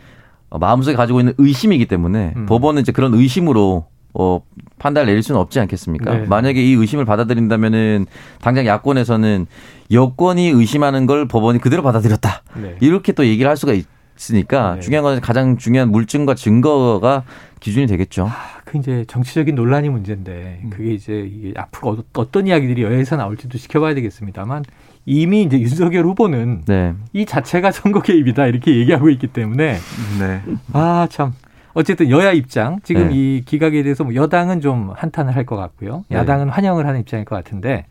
마음속에 0.51 0.95
가지고 0.95 1.21
있는 1.21 1.33
의심이기 1.39 1.87
때문에 1.87 2.35
음. 2.37 2.47
법원은 2.47 2.83
이제 2.83 2.93
그런 2.93 3.15
의심으로 3.15 3.87
어, 4.13 4.41
판단을 4.79 5.07
내릴 5.07 5.23
수는 5.23 5.41
없지 5.41 5.59
않겠습니까? 5.61 6.15
네. 6.15 6.27
만약에 6.27 6.63
이 6.63 6.73
의심을 6.75 7.07
받아들인다면은 7.07 8.07
당장 8.43 8.67
야권에서는 8.67 9.47
여권이 9.91 10.49
의심하는 10.49 11.07
걸 11.07 11.27
법원이 11.29 11.61
그대로 11.61 11.83
받아들였다. 11.83 12.43
네. 12.61 12.77
이렇게 12.81 13.13
또 13.13 13.27
얘기를 13.27 13.49
할 13.49 13.57
수가 13.57 13.73
있, 13.73 13.87
있으니까 14.17 14.77
네. 14.77 14.81
중요한 14.81 15.03
건 15.05 15.21
가장 15.21 15.57
중요한 15.57 15.91
물증과 15.91 16.35
증거가 16.35 17.25
기준이 17.61 17.87
되겠죠. 17.87 18.27
아, 18.27 18.61
그 18.65 18.79
이제 18.79 19.05
정치적인 19.09 19.55
논란이 19.55 19.89
문제인데 19.89 20.61
음. 20.65 20.71
그게 20.71 20.93
이제 20.95 21.29
이게 21.31 21.53
앞으로 21.57 21.99
어떤 22.15 22.47
이야기들이 22.47 22.83
여야에서 22.83 23.17
나올지도 23.17 23.59
지켜봐야 23.59 23.95
되겠습니다만 23.95 24.65
이미 25.07 25.43
이제 25.43 25.59
윤석열 25.61 26.05
후보는 26.05 26.63
네. 26.67 26.95
이 27.13 27.25
자체가 27.27 27.71
선거 27.73 28.01
개입이다 28.03 28.47
이렇게 28.47 28.77
얘기하고 28.77 29.09
있기 29.11 29.29
때문에 29.29 29.79
네. 30.19 30.43
아 30.73 31.07
참 31.11 31.33
어쨌든 31.75 32.09
여야 32.11 32.33
입장 32.33 32.81
지금 32.83 33.09
네. 33.11 33.15
이 33.15 33.43
기각에 33.45 33.83
대해서 33.83 34.03
뭐 34.03 34.15
여당은 34.15 34.61
좀 34.63 34.93
한탄을 34.97 35.37
할 35.37 35.45
것 35.45 35.57
같고요. 35.57 36.05
네. 36.09 36.17
야당은 36.17 36.49
환영을 36.49 36.87
하는 36.87 37.01
입장일 37.01 37.25
것 37.25 37.37
같은데 37.37 37.85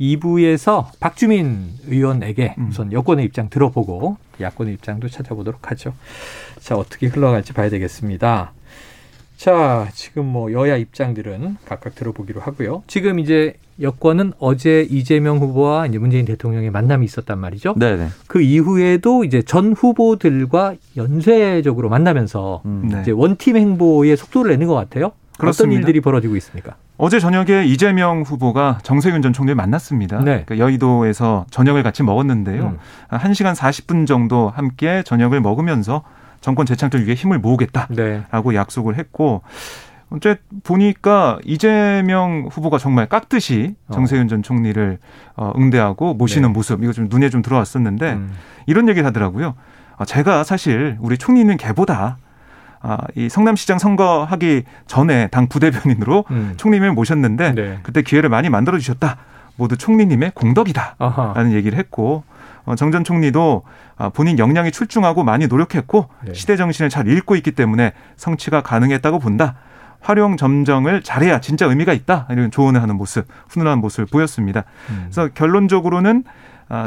2부에서 0.00 0.86
박주민 1.00 1.68
의원에게 1.86 2.54
음. 2.58 2.68
우선 2.70 2.92
여권의 2.92 3.24
입장 3.24 3.48
들어보고 3.48 4.16
야권의 4.42 4.74
입장도 4.74 5.08
찾아보도록 5.08 5.70
하죠. 5.70 5.94
자, 6.60 6.76
어떻게 6.76 7.06
흘러갈지 7.06 7.52
봐야 7.52 7.68
되겠습니다. 7.70 8.52
자, 9.36 9.88
지금 9.94 10.26
뭐 10.26 10.52
여야 10.52 10.76
입장들은 10.76 11.56
각각 11.64 11.94
들어보기로 11.94 12.40
하고요. 12.40 12.84
지금 12.86 13.18
이제 13.18 13.54
여권은 13.80 14.34
어제 14.38 14.86
이재명 14.88 15.38
후보와 15.38 15.86
이제 15.86 15.98
문재인 15.98 16.24
대통령의 16.24 16.70
만남이 16.70 17.04
있었단 17.04 17.38
말이죠. 17.38 17.74
네네. 17.76 18.08
그 18.28 18.40
이후에도 18.40 19.24
이제 19.24 19.42
전 19.42 19.72
후보들과 19.72 20.76
연쇄적으로 20.96 21.88
만나면서 21.88 22.62
음, 22.64 22.88
네. 22.92 23.00
이제 23.00 23.10
원팀 23.10 23.56
행보에 23.56 24.14
속도를 24.14 24.52
내는 24.52 24.68
것 24.68 24.74
같아요. 24.74 25.12
그렇습니다. 25.38 25.72
어떤 25.72 25.72
일들이 25.72 26.00
벌어지고 26.00 26.36
있습니까? 26.36 26.76
어제 27.04 27.18
저녁에 27.18 27.64
이재명 27.64 28.22
후보가 28.22 28.78
정세균 28.84 29.22
전 29.22 29.32
총리를 29.32 29.56
만났습니다. 29.56 30.18
네. 30.18 30.44
그러니까 30.44 30.58
여의도에서 30.58 31.46
저녁을 31.50 31.82
같이 31.82 32.04
먹었는데요. 32.04 32.76
음. 32.76 32.78
1시간 33.10 33.56
40분 33.56 34.06
정도 34.06 34.50
함께 34.54 35.02
저녁을 35.02 35.40
먹으면서 35.40 36.04
정권 36.40 36.64
재창출 36.64 37.04
위해 37.04 37.14
힘을 37.14 37.40
모으겠다라고 37.40 38.52
네. 38.52 38.56
약속을 38.56 38.98
했고 38.98 39.42
어째 40.10 40.38
보니까 40.62 41.40
이재명 41.44 42.46
후보가 42.48 42.78
정말 42.78 43.06
깍듯이 43.06 43.74
어. 43.88 43.94
정세균 43.94 44.28
전 44.28 44.44
총리를 44.44 44.98
어, 45.34 45.52
응대하고 45.56 46.14
모시는 46.14 46.50
네. 46.50 46.52
모습 46.52 46.84
이거 46.84 46.92
좀 46.92 47.08
눈에 47.10 47.30
좀 47.30 47.42
들어왔었는데 47.42 48.12
음. 48.12 48.32
이런 48.66 48.88
얘기를 48.88 49.04
하더라고요. 49.04 49.54
아, 49.96 50.04
제가 50.04 50.44
사실 50.44 50.98
우리 51.00 51.18
총리는 51.18 51.56
개보다 51.56 52.18
아, 52.82 52.98
이 53.14 53.28
성남시장 53.28 53.78
선거하기 53.78 54.64
전에 54.86 55.28
당 55.28 55.48
부대변인으로 55.48 56.24
음. 56.30 56.54
총리님을 56.56 56.92
모셨는데 56.92 57.52
네. 57.54 57.78
그때 57.82 58.02
기회를 58.02 58.28
많이 58.28 58.50
만들어 58.50 58.78
주셨다. 58.78 59.16
모두 59.56 59.76
총리님의 59.76 60.32
공덕이다라는 60.34 60.96
아하. 60.98 61.52
얘기를 61.52 61.78
했고 61.78 62.24
어, 62.64 62.74
정전 62.74 63.04
총리도 63.04 63.62
아, 63.96 64.08
본인 64.08 64.38
역량이 64.38 64.72
출중하고 64.72 65.24
많이 65.24 65.46
노력했고 65.46 66.08
네. 66.24 66.34
시대 66.34 66.56
정신을 66.56 66.90
잘 66.90 67.08
읽고 67.08 67.36
있기 67.36 67.52
때문에 67.52 67.92
성취가 68.16 68.62
가능했다고 68.62 69.18
본다. 69.20 69.56
활용 70.00 70.36
점정을 70.36 71.02
잘해야 71.02 71.40
진짜 71.40 71.66
의미가 71.66 71.92
있다. 71.92 72.26
이런 72.30 72.50
조언을 72.50 72.82
하는 72.82 72.96
모습, 72.96 73.26
훈훈한 73.48 73.78
모습을 73.78 74.06
보였습니다. 74.06 74.64
음. 74.90 75.02
그래서 75.04 75.28
결론적으로는 75.32 76.24
아, 76.26 76.32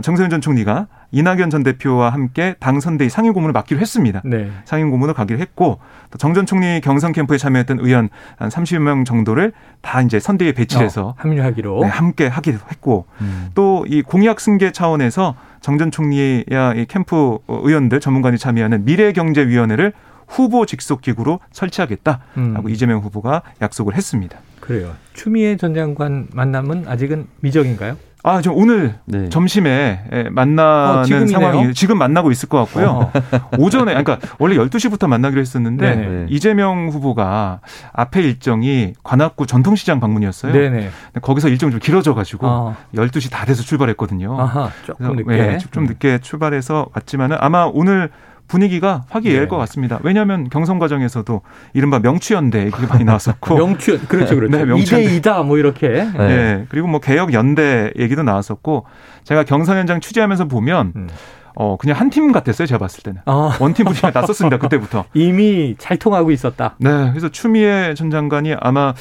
정세윤 0.01 0.29
전 0.29 0.41
총리가 0.41 0.87
이낙연 1.11 1.49
전 1.49 1.63
대표와 1.63 2.09
함께 2.09 2.55
당 2.59 2.79
선대위 2.79 3.09
상임 3.09 3.31
고문을 3.33 3.53
맡기로 3.53 3.79
했습니다. 3.79 4.21
네. 4.25 4.49
상임 4.65 4.89
고문을 4.91 5.13
가기로 5.13 5.39
했고 5.39 5.79
정 6.17 6.33
전 6.33 6.45
총리 6.45 6.81
경선 6.81 7.11
캠프에 7.13 7.37
참여했던 7.37 7.79
의원 7.79 8.09
한 8.37 8.49
30여 8.49 8.79
명 8.79 9.05
정도를 9.05 9.53
다 9.81 10.01
이제 10.01 10.19
선대위에 10.19 10.51
배치해서 10.53 11.07
어, 11.09 11.13
합류하기로 11.17 11.79
네, 11.81 11.87
함께 11.87 12.27
하기로 12.27 12.57
했고 12.71 13.05
음. 13.21 13.49
또이 13.55 14.01
공약 14.01 14.39
승계 14.41 14.71
차원에서 14.71 15.35
정 15.61 15.77
전 15.77 15.91
총리야 15.91 16.73
이 16.75 16.85
캠프 16.87 17.37
의원들 17.47 17.99
전문가들이 17.99 18.37
참여하는 18.39 18.85
미래경제위원회를 18.85 19.93
후보 20.27 20.65
직속 20.65 21.01
기구로 21.01 21.39
설치하겠다라고 21.51 22.21
음. 22.37 22.69
이재명 22.69 22.99
후보가 22.99 23.41
약속을 23.61 23.95
했습니다. 23.95 24.37
그래요. 24.59 24.93
추미애 25.13 25.55
전 25.57 25.73
장관 25.75 26.27
만남은 26.33 26.87
아직은 26.87 27.27
미정인가요? 27.41 27.97
아, 28.27 28.41
저 28.41 28.51
오늘 28.51 28.95
네. 29.05 29.29
점심에 29.29 30.01
예, 30.11 30.23
만나는 30.31 31.23
어, 31.23 31.27
상황이 31.27 31.73
지금 31.75 31.99
만나고 31.99 32.31
있을 32.31 32.49
것 32.49 32.57
같고요. 32.57 32.89
어. 32.89 33.11
오전에 33.59 33.93
그러니까 33.93 34.17
원래 34.39 34.55
12시부터 34.55 35.07
만나기로 35.07 35.39
했었는데 35.39 35.95
네네. 35.95 36.25
이재명 36.29 36.89
후보가 36.89 37.59
앞에 37.93 38.23
일정이 38.23 38.93
관악구 39.03 39.45
전통시장 39.45 39.99
방문이었어요. 39.99 40.53
네네. 40.53 40.89
거기서 41.21 41.49
일정이 41.49 41.71
좀 41.71 41.79
길어져 41.79 42.15
가지고 42.15 42.47
어. 42.47 42.75
12시 42.95 43.29
다 43.29 43.45
돼서 43.45 43.61
출발했거든요. 43.61 44.41
아하, 44.41 44.71
조금 44.87 45.17
늦게. 45.17 45.31
네, 45.31 45.57
좀 45.69 45.85
늦게 45.85 46.17
출발해서 46.17 46.87
왔지만은 46.95 47.37
아마 47.39 47.69
오늘 47.71 48.09
분위기가 48.47 49.03
화기애애할 49.09 49.45
네. 49.45 49.47
것 49.47 49.57
같습니다. 49.57 49.99
왜냐하면 50.03 50.49
경선 50.49 50.79
과정에서도 50.79 51.41
이른바 51.73 51.99
명추연대 51.99 52.59
얘기가 52.65 52.87
많이 52.87 53.03
나왔었고 53.03 53.55
명추 53.57 53.99
그렇죠 54.07 54.35
그렇죠. 54.35 54.57
네, 54.57 54.65
명추연대. 54.65 55.19
2대 55.19 55.21
2다 55.21 55.43
뭐 55.45 55.57
이렇게. 55.57 55.87
네. 55.89 56.11
네. 56.17 56.65
그리고 56.69 56.87
뭐 56.87 56.99
개혁 56.99 57.33
연대 57.33 57.91
얘기도 57.97 58.23
나왔었고 58.23 58.85
제가 59.23 59.43
경선 59.43 59.77
현장 59.77 59.99
취재하면서 59.99 60.45
보면 60.47 60.93
음. 60.95 61.09
어 61.57 61.77
그냥 61.77 61.97
한 61.97 62.09
팀 62.09 62.31
같았어요 62.33 62.65
제가 62.67 62.79
봤을 62.79 63.01
때는 63.01 63.21
아. 63.25 63.57
원팀 63.61 63.85
분위기가 63.85 64.11
났었습니다 64.13 64.57
그때부터 64.57 65.05
이미 65.15 65.75
잘 65.77 65.97
통하고 65.97 66.31
있었다. 66.31 66.75
네, 66.79 67.09
그래서 67.11 67.29
추미애 67.29 67.93
전 67.93 68.11
장관이 68.11 68.55
아마 68.59 68.93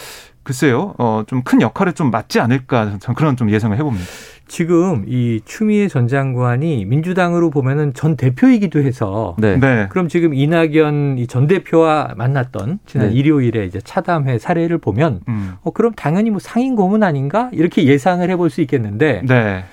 글쎄요, 0.44 0.94
어, 0.98 1.24
좀 1.26 1.42
큰 1.42 1.61
역할을 1.61 1.94
좀 1.94 2.11
맡지 2.11 2.38
않을까, 2.40 2.98
그런 3.16 3.37
좀 3.37 3.50
예상을 3.50 3.76
해봅니다. 3.76 4.04
지금 4.46 5.04
이 5.09 5.40
추미애 5.46 5.88
전 5.88 6.07
장관이 6.07 6.85
민주당으로 6.85 7.48
보면은 7.50 7.94
전 7.94 8.14
대표이기도 8.16 8.80
해서 8.83 9.35
네. 9.38 9.57
네. 9.57 9.87
그럼 9.88 10.07
지금 10.09 10.35
이낙연 10.35 11.16
이 11.18 11.26
전 11.26 11.46
대표와 11.46 12.12
만났던 12.16 12.78
지난 12.87 13.09
네. 13.09 13.14
일요일에 13.14 13.64
이제 13.64 13.80
차담회 13.83 14.38
사례를 14.38 14.76
보면 14.78 15.20
음. 15.28 15.54
어 15.62 15.70
그럼 15.70 15.92
당연히 15.96 16.28
뭐 16.30 16.38
상임 16.40 16.76
고문 16.76 17.02
아닌가 17.02 17.48
이렇게 17.52 17.85
예상을 17.87 18.28
해볼 18.28 18.50
수 18.50 18.61
있겠는데 18.61 19.22
네. 19.26 19.64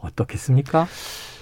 어떻겠습니까? 0.00 0.86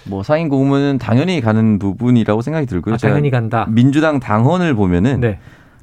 뭐 0.05 0.23
상임 0.23 0.47
고문은 0.47 0.97
당연히 0.97 1.41
가는 1.41 1.79
부분이라고 1.79 2.41
생각이 2.41 2.65
들고요. 2.65 2.95
아, 2.95 2.97
당연히 2.97 3.29
간다. 3.29 3.65
민주당 3.69 4.21
당원을 4.21 4.73
보면은 4.75 5.19
네. 5.19 5.39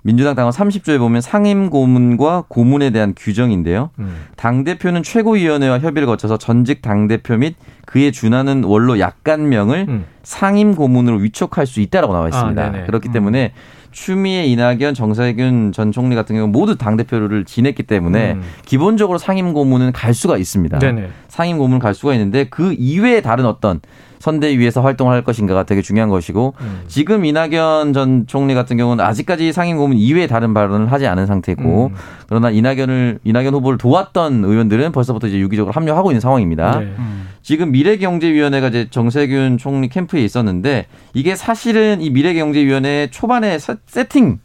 민주당 0.07 0.35
당원 0.35 0.53
30조에 0.53 0.99
보면 0.99 1.23
상임 1.23 1.71
고문과 1.71 2.45
고문에 2.49 2.90
대한 2.90 3.14
규정인데요. 3.17 3.88
음. 3.99 4.27
당 4.37 4.62
대표는 4.62 5.03
최고위원회와 5.03 5.79
협의를 5.79 6.07
거쳐서 6.07 6.37
전직 6.37 6.83
당 6.83 7.09
대표 7.09 7.38
및 7.38 7.57
그에 7.87 8.11
준하는 8.11 8.64
원로 8.64 9.01
약간명을 9.01 9.87
음. 9.88 10.05
상임 10.23 10.75
고문으로 10.75 11.17
위촉할 11.17 11.67
수 11.67 11.81
있다라고 11.81 12.12
나와 12.12 12.29
있습니다. 12.29 12.62
아, 12.62 12.85
그렇기 12.85 13.09
음. 13.09 13.12
때문에 13.12 13.53
추미애, 13.93 14.45
이낙연, 14.45 14.93
정세균 14.93 15.73
전 15.73 15.90
총리 15.90 16.14
같은 16.14 16.37
경우 16.37 16.49
모두 16.49 16.77
당 16.77 16.99
대표를 16.99 17.47
지냈기 17.47 17.85
때문에 17.85 18.33
음. 18.33 18.43
기본적으로 18.67 19.17
상임 19.17 19.55
고문은 19.55 19.93
갈 19.93 20.12
수가 20.12 20.37
있습니다. 20.37 20.81
네네. 20.81 21.09
상임 21.29 21.57
고문 21.57 21.79
갈 21.79 21.95
수가 21.95 22.12
있는데 22.12 22.45
그 22.45 22.75
이외에 22.77 23.23
다른 23.23 23.47
어떤 23.47 23.81
선대위에서 24.25 24.81
활동을 24.81 25.13
할 25.13 25.23
것인가가 25.23 25.65
되게 25.65 25.83
중요한 25.83 26.09
것이고 26.09 26.55
음. 26.59 26.83
지금 26.89 27.27
이낙연 27.27 27.93
전 27.93 28.27
총리 28.27 28.55
같은 28.55 28.79
경우는 28.79 29.05
아직까지 29.05 29.53
상임 29.53 29.77
고문 29.77 29.99
이외에 29.99 30.27
다른 30.27 30.55
발언을 30.55 30.91
하지 30.91 31.07
않은 31.07 31.27
상태고 31.27 31.91
음. 31.93 31.95
그러나 32.27 32.49
이낙연을 32.51 33.19
이낙연 33.23 33.53
후보를 33.55 33.77
도왔던 33.77 34.45
의원들은 34.45 34.93
벌써부터 34.93 35.27
이제 35.27 35.39
유기적으로 35.39 35.73
합류하고 35.73 36.11
있는 36.11 36.21
상황입니다. 36.21 36.79
네. 36.79 36.87
음. 36.99 37.29
지금 37.43 37.73
미래경제위원회가 37.73 38.69
이제 38.69 38.89
정세균 38.91 39.59
총리 39.59 39.89
캠프에 39.89 40.25
있었는데 40.25 40.87
이게 41.13 41.37
사실은 41.37 42.01
이 42.01 42.09
미래경제위원회 42.09 43.09
초반에 43.11 43.59
세팅 43.59 44.39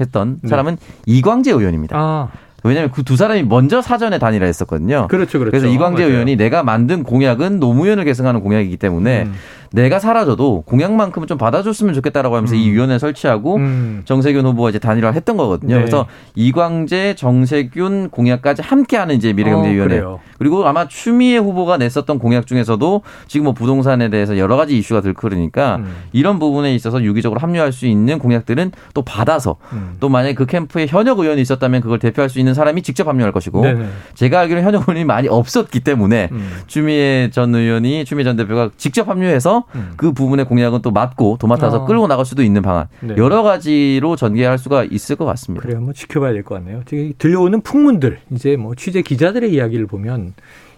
했던 0.00 0.38
네. 0.42 0.48
사람은 0.48 0.76
이광재 1.06 1.50
의원입니다. 1.50 1.96
아. 1.98 2.28
왜냐하면 2.64 2.90
그 2.90 3.04
두 3.04 3.16
사람이 3.16 3.42
먼저 3.44 3.82
사전에 3.82 4.18
단일화 4.18 4.46
했었거든요. 4.46 5.06
그렇죠, 5.08 5.38
그렇죠. 5.38 5.50
그래서 5.50 5.66
이광재 5.66 6.02
맞아요. 6.02 6.14
의원이 6.14 6.36
내가 6.36 6.62
만든 6.62 7.02
공약은 7.04 7.60
노무현을 7.60 8.04
계승하는 8.04 8.40
공약이기 8.40 8.76
때문에 8.78 9.24
음. 9.24 9.34
내가 9.72 9.98
사라져도 9.98 10.62
공약만큼은 10.62 11.28
좀 11.28 11.38
받아줬으면 11.38 11.94
좋겠다라고 11.94 12.36
하면서 12.36 12.54
음. 12.54 12.60
이 12.60 12.70
위원회 12.70 12.98
설치하고 12.98 13.56
음. 13.56 14.02
정세균 14.04 14.46
후보가 14.46 14.70
이제 14.70 14.78
단일화를 14.78 15.14
했던 15.16 15.36
거거든요. 15.36 15.74
네. 15.74 15.80
그래서 15.80 16.06
이광재, 16.34 17.14
정세균 17.16 18.10
공약까지 18.10 18.62
함께하는 18.62 19.14
이제 19.16 19.32
미래경제위원회. 19.32 20.00
어, 20.00 20.20
그리고 20.38 20.66
아마 20.66 20.88
추미애 20.88 21.38
후보가 21.38 21.76
냈었던 21.76 22.18
공약 22.18 22.46
중에서도 22.46 23.02
지금 23.26 23.44
뭐 23.44 23.52
부동산에 23.52 24.10
대해서 24.10 24.38
여러 24.38 24.56
가지 24.56 24.76
이슈가 24.76 25.00
들끓으니까 25.00 25.76
음. 25.76 25.94
이런 26.12 26.38
부분에 26.38 26.74
있어서 26.74 27.02
유기적으로 27.02 27.40
합류할 27.40 27.72
수 27.72 27.86
있는 27.86 28.18
공약들은 28.18 28.72
또 28.94 29.02
받아서 29.02 29.56
음. 29.72 29.96
또 30.00 30.08
만약에 30.08 30.34
그 30.34 30.46
캠프에 30.46 30.86
현역 30.86 31.18
의원이 31.18 31.40
있었다면 31.40 31.80
그걸 31.80 31.98
대표할 31.98 32.28
수 32.28 32.38
있는 32.38 32.54
사람이 32.54 32.82
직접 32.82 33.06
합류할 33.06 33.32
것이고 33.32 33.62
네네. 33.62 33.86
제가 34.14 34.40
알기로는 34.40 34.66
현역 34.66 34.88
의원이 34.88 35.04
많이 35.04 35.28
없었기 35.28 35.80
때문에 35.80 36.28
음. 36.32 36.50
추미애 36.66 37.30
전 37.32 37.54
의원이 37.54 38.04
추미애 38.04 38.24
전 38.24 38.36
대표가 38.36 38.70
직접 38.76 39.08
합류해서 39.08 39.53
음. 39.74 39.92
그 39.96 40.12
부분의 40.12 40.46
공약은 40.46 40.82
또 40.82 40.90
맞고 40.90 41.36
도맡아서 41.38 41.82
어. 41.82 41.84
끌고 41.86 42.06
나갈 42.06 42.24
수도 42.24 42.42
있는 42.42 42.62
방안 42.62 42.86
네. 43.00 43.14
여러 43.16 43.42
가지로 43.42 44.16
전개할 44.16 44.58
수가 44.58 44.84
있을 44.84 45.16
것 45.16 45.24
같습니다. 45.24 45.62
그래요, 45.62 45.78
한번 45.78 45.94
지켜봐야 45.94 46.32
될 46.32 46.42
것 46.42 46.56
같네요. 46.56 46.82
지금 46.86 47.12
들려오는 47.18 47.60
풍문들 47.60 48.18
이제 48.32 48.56
뭐 48.56 48.74
취재 48.74 49.02
기자들의 49.02 49.52
이야기를 49.52 49.86
보면 49.86 50.34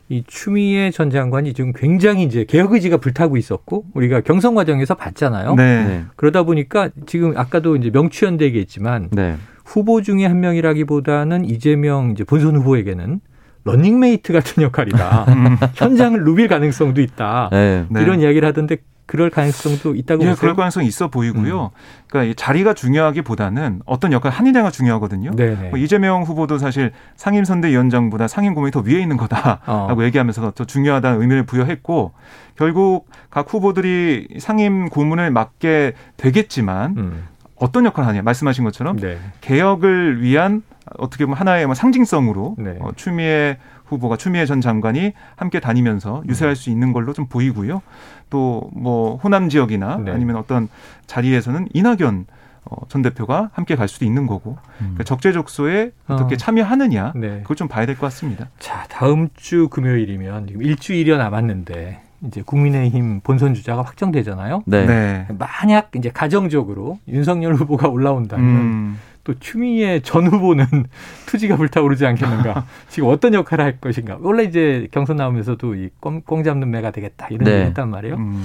이 0.08 0.22
추미애 0.26 0.90
전 0.92 1.10
장관이 1.10 1.52
지금 1.52 1.72
굉장히 1.74 2.22
이제 2.22 2.44
개혁 2.44 2.72
의지가 2.72 2.98
불타고 2.98 3.36
있었고 3.36 3.86
우리가 3.94 4.20
경선 4.20 4.54
과정에서 4.54 4.94
봤잖아요. 4.94 5.54
네. 5.56 5.84
네. 5.84 6.04
그러다 6.14 6.44
보니까 6.44 6.90
지금 7.06 7.36
아까도 7.36 7.74
이제 7.74 7.90
명추현대 7.90 8.44
얘기했지만 8.44 9.08
네. 9.10 9.36
후보 9.64 10.02
중에 10.02 10.24
한 10.26 10.38
명이라기보다는 10.38 11.44
이재명 11.46 12.12
이제 12.12 12.22
본선 12.22 12.54
후보에게는 12.56 13.20
런닝메이트 13.66 14.33
같은 14.33 14.62
역할이다. 14.62 15.24
음. 15.29 15.57
현장을 15.74 16.22
누빌 16.24 16.48
가능성도 16.48 17.00
있다. 17.00 17.50
네. 17.50 17.87
이런 17.90 18.20
이야기를 18.20 18.46
하던데 18.48 18.79
그럴 19.07 19.31
가능성도 19.31 19.94
있다고 19.94 20.22
예, 20.24 20.31
보세요? 20.31 20.40
그럴 20.40 20.57
가능성이 20.57 20.87
있어 20.87 21.09
보이고요. 21.09 21.64
음. 21.64 22.07
그러니까 22.09 22.35
자리가 22.37 22.74
중요하기보다는 22.74 23.83
어떤 23.87 24.12
역할 24.12 24.33
하느냐가 24.33 24.70
중요하거든요. 24.70 25.31
뭐 25.70 25.79
이재명 25.79 26.22
후보도 26.22 26.59
사실 26.59 26.92
상임선대위원장보다 27.16 28.26
상임고문이 28.26 28.72
더 28.72 28.81
위에 28.81 29.00
있는 29.00 29.16
거다라고 29.16 30.00
어. 30.00 30.05
얘기하면서 30.05 30.52
더 30.52 30.64
중요하다는 30.64 31.20
의미를 31.20 31.44
부여했고 31.44 32.12
결국 32.57 33.09
각 33.31 33.52
후보들이 33.52 34.29
상임고문을 34.38 35.31
맡게 35.31 35.92
되겠지만 36.16 36.94
음. 36.96 37.22
어떤 37.55 37.85
역할을 37.85 38.09
하냐 38.09 38.22
말씀하신 38.22 38.64
것처럼 38.64 38.96
네. 38.96 39.18
개혁을 39.40 40.20
위한 40.20 40.62
어떻게 40.99 41.25
보면 41.27 41.38
하나의 41.38 41.66
뭐 41.66 41.75
상징성으로 41.75 42.57
네. 42.59 42.77
어, 42.81 42.90
추미애 42.96 43.59
후보가 43.87 44.16
추미애 44.16 44.46
전 44.46 44.61
장관이 44.61 45.12
함께 45.37 45.61
다니면서 45.61 46.22
유세할 46.29 46.57
수 46.57 46.70
있는 46.70 46.92
걸로 46.92 47.12
좀 47.12 47.27
보이고요. 47.27 47.83
또 48.31 48.68
뭐 48.72 49.16
호남 49.16 49.49
지역이나 49.49 49.99
네. 50.05 50.11
아니면 50.12 50.37
어떤 50.37 50.68
자리에서는 51.07 51.68
이낙연 51.72 52.27
어, 52.64 52.77
전 52.88 53.03
대표가 53.03 53.51
함께 53.53 53.77
갈 53.77 53.87
수도 53.87 54.05
있는 54.05 54.27
거고 54.27 54.53
음. 54.81 54.94
그러니까 54.94 55.05
적재적소에 55.05 55.92
어떻게 56.09 56.35
어. 56.35 56.37
참여하느냐 56.38 57.12
네. 57.14 57.38
그걸 57.42 57.57
좀 57.57 57.68
봐야 57.68 57.87
될 57.87 57.94
것 57.96 58.03
같습니다. 58.07 58.49
자 58.59 58.85
다음 58.88 59.29
주 59.37 59.68
금요일이면 59.68 60.49
일주일여 60.61 61.16
남았는데 61.16 62.01
이제 62.27 62.42
국민의힘 62.44 63.20
본선 63.20 63.55
주자가 63.55 63.83
확정되잖아요. 63.83 64.62
네. 64.66 64.87
네. 64.87 65.27
만약 65.38 65.90
이제 65.94 66.11
가정적으로 66.11 66.99
윤석열 67.07 67.55
후보가 67.55 67.88
올라온다면 67.88 68.44
음. 68.44 68.99
또 69.26 69.34
추미애 69.40 70.00
전 70.00 70.28
후보는 70.28 70.64
투지가 71.26 71.56
불타오르지 71.56 72.06
않겠는가. 72.06 72.64
지금 72.88 73.08
어떤 73.08 73.34
역할을 73.34 73.64
할 73.64 73.80
것인가. 73.80 74.18
원래 74.20 74.44
이제 74.44 74.86
경선 74.92 75.16
나오면서도 75.16 75.74
이꽁 75.74 76.44
잡는 76.44 76.70
매가 76.70 76.92
되겠다 76.92 77.26
이런 77.30 77.44
네. 77.44 77.52
얘기 77.52 77.62
했단 77.66 77.90
말이에요. 77.90 78.14
음. 78.14 78.44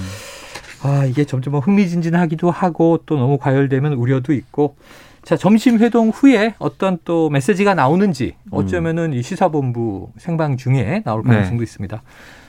아 0.82 1.04
이게 1.04 1.24
점점 1.24 1.52
뭐 1.52 1.60
흥미진진하기도 1.60 2.50
하고 2.50 2.98
또 3.06 3.16
너무 3.16 3.38
과열되면 3.38 3.94
우려도 3.94 4.32
있고. 4.32 4.76
자 5.22 5.36
점심 5.36 5.78
회동 5.78 6.08
후에 6.08 6.54
어떤 6.58 6.98
또 7.04 7.30
메시지가 7.30 7.74
나오는지 7.74 8.34
어쩌면은 8.50 9.12
이 9.12 9.22
시사본부 9.22 10.10
생방 10.18 10.56
중에 10.56 11.02
나올 11.04 11.22
가능성도 11.22 11.58
네. 11.58 11.62
있습니다. 11.62 12.02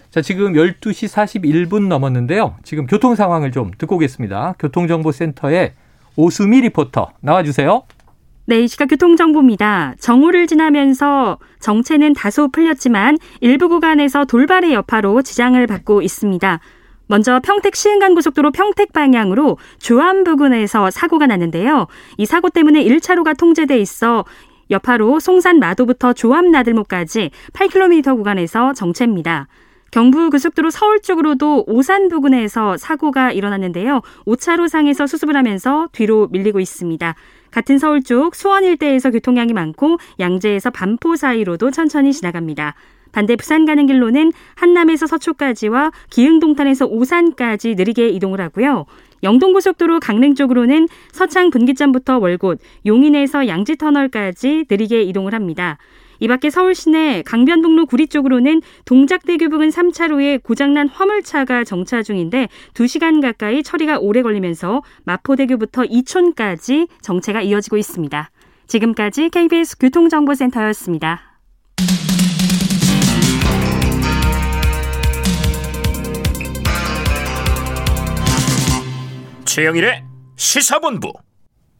자, 0.10 0.22
지금 0.22 0.54
12시 0.54 1.08
41분 1.08 1.88
넘었는데요. 1.88 2.56
지금 2.64 2.88
교통 2.88 3.14
상황을 3.14 3.52
좀 3.52 3.72
듣고 3.78 3.96
오겠습니다. 3.96 4.56
교통정보센터의 4.58 5.74
오수미 6.16 6.62
리포터 6.62 7.12
나와주세요. 7.20 7.84
네, 8.46 8.60
이 8.60 8.68
시각 8.68 8.88
교통정보입니다. 8.88 9.96
정오를 10.02 10.48
지나면서 10.48 11.38
정체는 11.62 12.14
다소 12.14 12.50
풀렸지만 12.50 13.18
일부 13.40 13.70
구간에서 13.70 14.26
돌발의 14.26 14.74
여파로 14.74 15.22
지장을 15.22 15.66
받고 15.66 16.02
있습니다. 16.02 16.60
먼저 17.08 17.40
평택 17.42 17.74
시흥간고속도로 17.74 18.52
평택 18.52 18.92
방향으로 18.92 19.58
조암 19.80 20.26
부근에서 20.26 20.92
사고가 20.92 21.26
났는데요. 21.28 21.88
이 22.18 22.26
사고 22.26 22.50
때문에 22.50 22.84
1차로가 22.84 23.38
통제돼 23.38 23.80
있어 23.80 24.26
여파로 24.70 25.22
송산 25.22 25.60
마도부터 25.60 26.12
조암 26.12 26.52
나들목까지 26.52 27.32
8km 27.54 28.18
구간에서 28.18 28.74
정체입니다. 28.74 29.48
경부고속도로 29.92 30.70
서울 30.70 31.02
쪽으로도 31.02 31.66
오산 31.68 32.10
부근에서 32.10 32.76
사고가 32.78 33.32
일어났는데요. 33.32 34.02
5차로상에서 34.26 35.08
수습을 35.08 35.38
하면서 35.38 35.88
뒤로 35.92 36.28
밀리고 36.32 36.60
있습니다. 36.60 37.16
같은 37.54 37.78
서울 37.78 38.02
쪽 38.02 38.34
수원 38.34 38.64
일대에서 38.64 39.12
교통량이 39.12 39.54
많고 39.54 40.00
양재에서 40.20 40.72
반포 40.72 41.16
사이로도 41.16 41.70
천천히 41.70 42.12
지나갑니다. 42.12 42.74
반대 43.12 43.36
부산 43.36 43.66
가는 43.66 43.86
길로는 43.86 44.32
한남에서 44.56 45.06
서초까지와 45.06 45.92
기흥동탄에서 46.10 46.88
오산까지 46.88 47.76
느리게 47.76 48.10
이동을 48.10 48.42
하고요. 48.42 48.86
영동고속도로 49.22 50.00
강릉 50.00 50.34
쪽으로는 50.34 50.88
서창 51.12 51.52
분기점부터 51.52 52.18
월곶, 52.18 52.58
용인에서 52.88 53.48
양지터널까지 53.48 54.66
느리게 54.68 55.04
이동을 55.04 55.36
합니다. 55.36 55.78
이 56.24 56.28
밖에 56.30 56.50
서울 56.50 56.74
시내 56.74 57.22
강변북로 57.24 57.86
구리 57.86 58.08
쪽으로는 58.08 58.62
동작대교 58.86 59.50
부근 59.50 59.68
3차로에 59.68 60.42
고장난 60.42 60.88
화물차가 60.88 61.66
정차 61.66 62.02
중인데 62.02 62.48
2시간 62.76 63.22
가까이 63.22 63.62
처리가 63.62 64.00
오래 64.00 64.22
걸리면서 64.22 64.84
마포대교부터 65.04 65.84
이촌까지 65.84 66.88
정체가 67.02 67.42
이어지고 67.42 67.76
있습니다. 67.76 68.32
지금까지 68.68 69.32
KBS 69.32 69.78
교통정보센터였습니다. 69.80 71.20
최영일의 79.44 80.06
시사본부. 80.38 81.12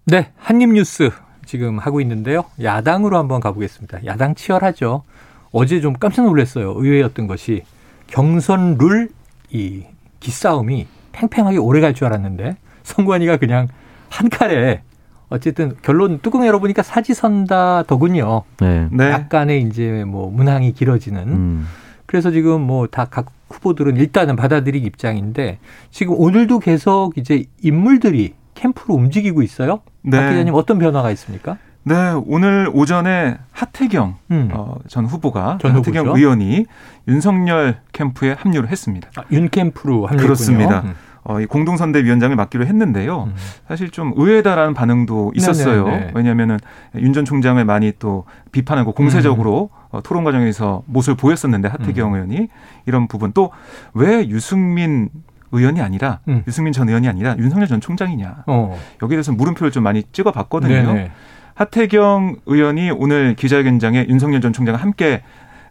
네, 0.06 0.34
한입뉴스 0.36 1.12
지금 1.46 1.80
하고 1.80 2.02
있는데요. 2.02 2.46
야당으로 2.62 3.18
한번 3.18 3.40
가보겠습니다. 3.42 4.06
야당 4.06 4.36
치열하죠. 4.36 5.04
어제 5.52 5.82
좀 5.82 5.94
깜짝 5.94 6.26
놀랐어요. 6.26 6.74
의외였던 6.76 7.28
것이 7.28 7.64
경선 8.08 8.78
룰 8.80 9.10
이 9.52 9.84
기싸움이 10.20 10.88
팽팽하게 11.12 11.58
오래 11.58 11.80
갈 11.80 11.94
줄 11.94 12.08
알았는데 12.08 12.58
선관위가 12.84 13.38
그냥 13.38 13.68
한 14.10 14.30
칼에 14.30 14.82
어쨌든 15.30 15.76
결론 15.84 16.20
뚜껑 16.22 16.46
열어보니까 16.46 16.82
사지선다 16.84 17.84
더군요. 17.84 18.44
네. 18.60 18.88
네. 18.92 19.12
약간의 19.12 19.62
이제 19.64 20.04
뭐 20.06 20.30
문항이 20.32 20.74
길어지는. 20.74 21.22
음. 21.28 21.68
그래서 22.08 22.32
지금 22.32 22.62
뭐 22.62 22.88
다 22.88 23.06
각 23.06 23.32
후보들은 23.50 23.98
일단은 23.98 24.36
받아들이기 24.36 24.86
입장인데 24.88 25.60
지금 25.92 26.16
오늘도 26.18 26.60
계속 26.60 27.18
이제 27.18 27.46
인물들이 27.62 28.34
캠프로 28.64 28.96
움직이고 28.96 29.42
있어요. 29.42 29.82
네. 30.04 30.18
박 30.18 30.30
기자님 30.30 30.54
어떤 30.54 30.80
변화가 30.80 31.12
있습니까? 31.12 31.58
네, 31.84 31.96
오늘 32.26 32.70
오전에 32.74 33.38
하태경 33.52 34.16
음. 34.32 34.50
어, 34.54 34.76
전 34.88 35.06
후보가 35.06 35.58
전 35.62 35.76
하태경 35.76 36.06
후보죠? 36.06 36.18
의원이 36.18 36.66
윤석열 37.10 37.82
캠프에 37.92 38.32
합류를 38.40 38.70
했습니다. 38.70 39.10
아, 39.18 39.24
윤 39.34 39.50
캠프로 39.50 40.06
합류 40.08 40.24
그렇습니다. 40.24 40.80
음. 40.86 40.94
어, 41.26 41.42
이 41.42 41.46
공동선대위원장을 41.46 42.34
맡기로 42.38 42.66
했는데요. 42.66 43.24
음. 43.24 43.34
사실 43.68 43.90
좀 43.90 44.14
의외다라는 44.16 44.74
반응도 44.74 45.32
있었어요. 45.36 45.86
네네네. 45.88 46.12
왜냐하면은 46.16 46.58
윤 46.96 47.12
전 47.14 47.26
총장을 47.26 47.64
많이 47.66 47.92
또 48.00 48.24
비판하고 48.54 48.94
공세적으로 48.94 49.70
음. 49.74 49.78
어, 49.92 50.02
토론 50.02 50.24
과정에서 50.24 50.84
모습을 50.86 51.16
보였었는데 51.18 51.68
하태경 51.68 52.12
음. 52.12 52.16
의원이 52.16 52.48
이런 52.86 53.08
부분 53.10 53.34
또 53.34 53.52
왜 53.94 54.28
유승민 54.30 55.10
의원이 55.54 55.82
아니라 55.82 56.20
음. 56.28 56.44
유승민 56.48 56.74
전 56.74 56.90
의원이 56.90 57.08
아니라 57.08 57.36
윤석열 57.38 57.68
전 57.68 57.80
총장이냐. 57.80 58.44
어. 58.48 58.78
여기에 59.02 59.16
대해서 59.16 59.32
물음표를 59.32 59.72
좀 59.72 59.84
많이 59.84 60.04
찍어봤거든요. 60.12 60.70
네네. 60.70 61.12
하태경 61.56 62.38
의원이 62.46 62.92
오늘 62.92 63.36
기자회견장에 63.36 64.08
윤석열 64.10 64.42
전 64.42 64.54
총장과 64.54 64.82
함께 64.82 65.22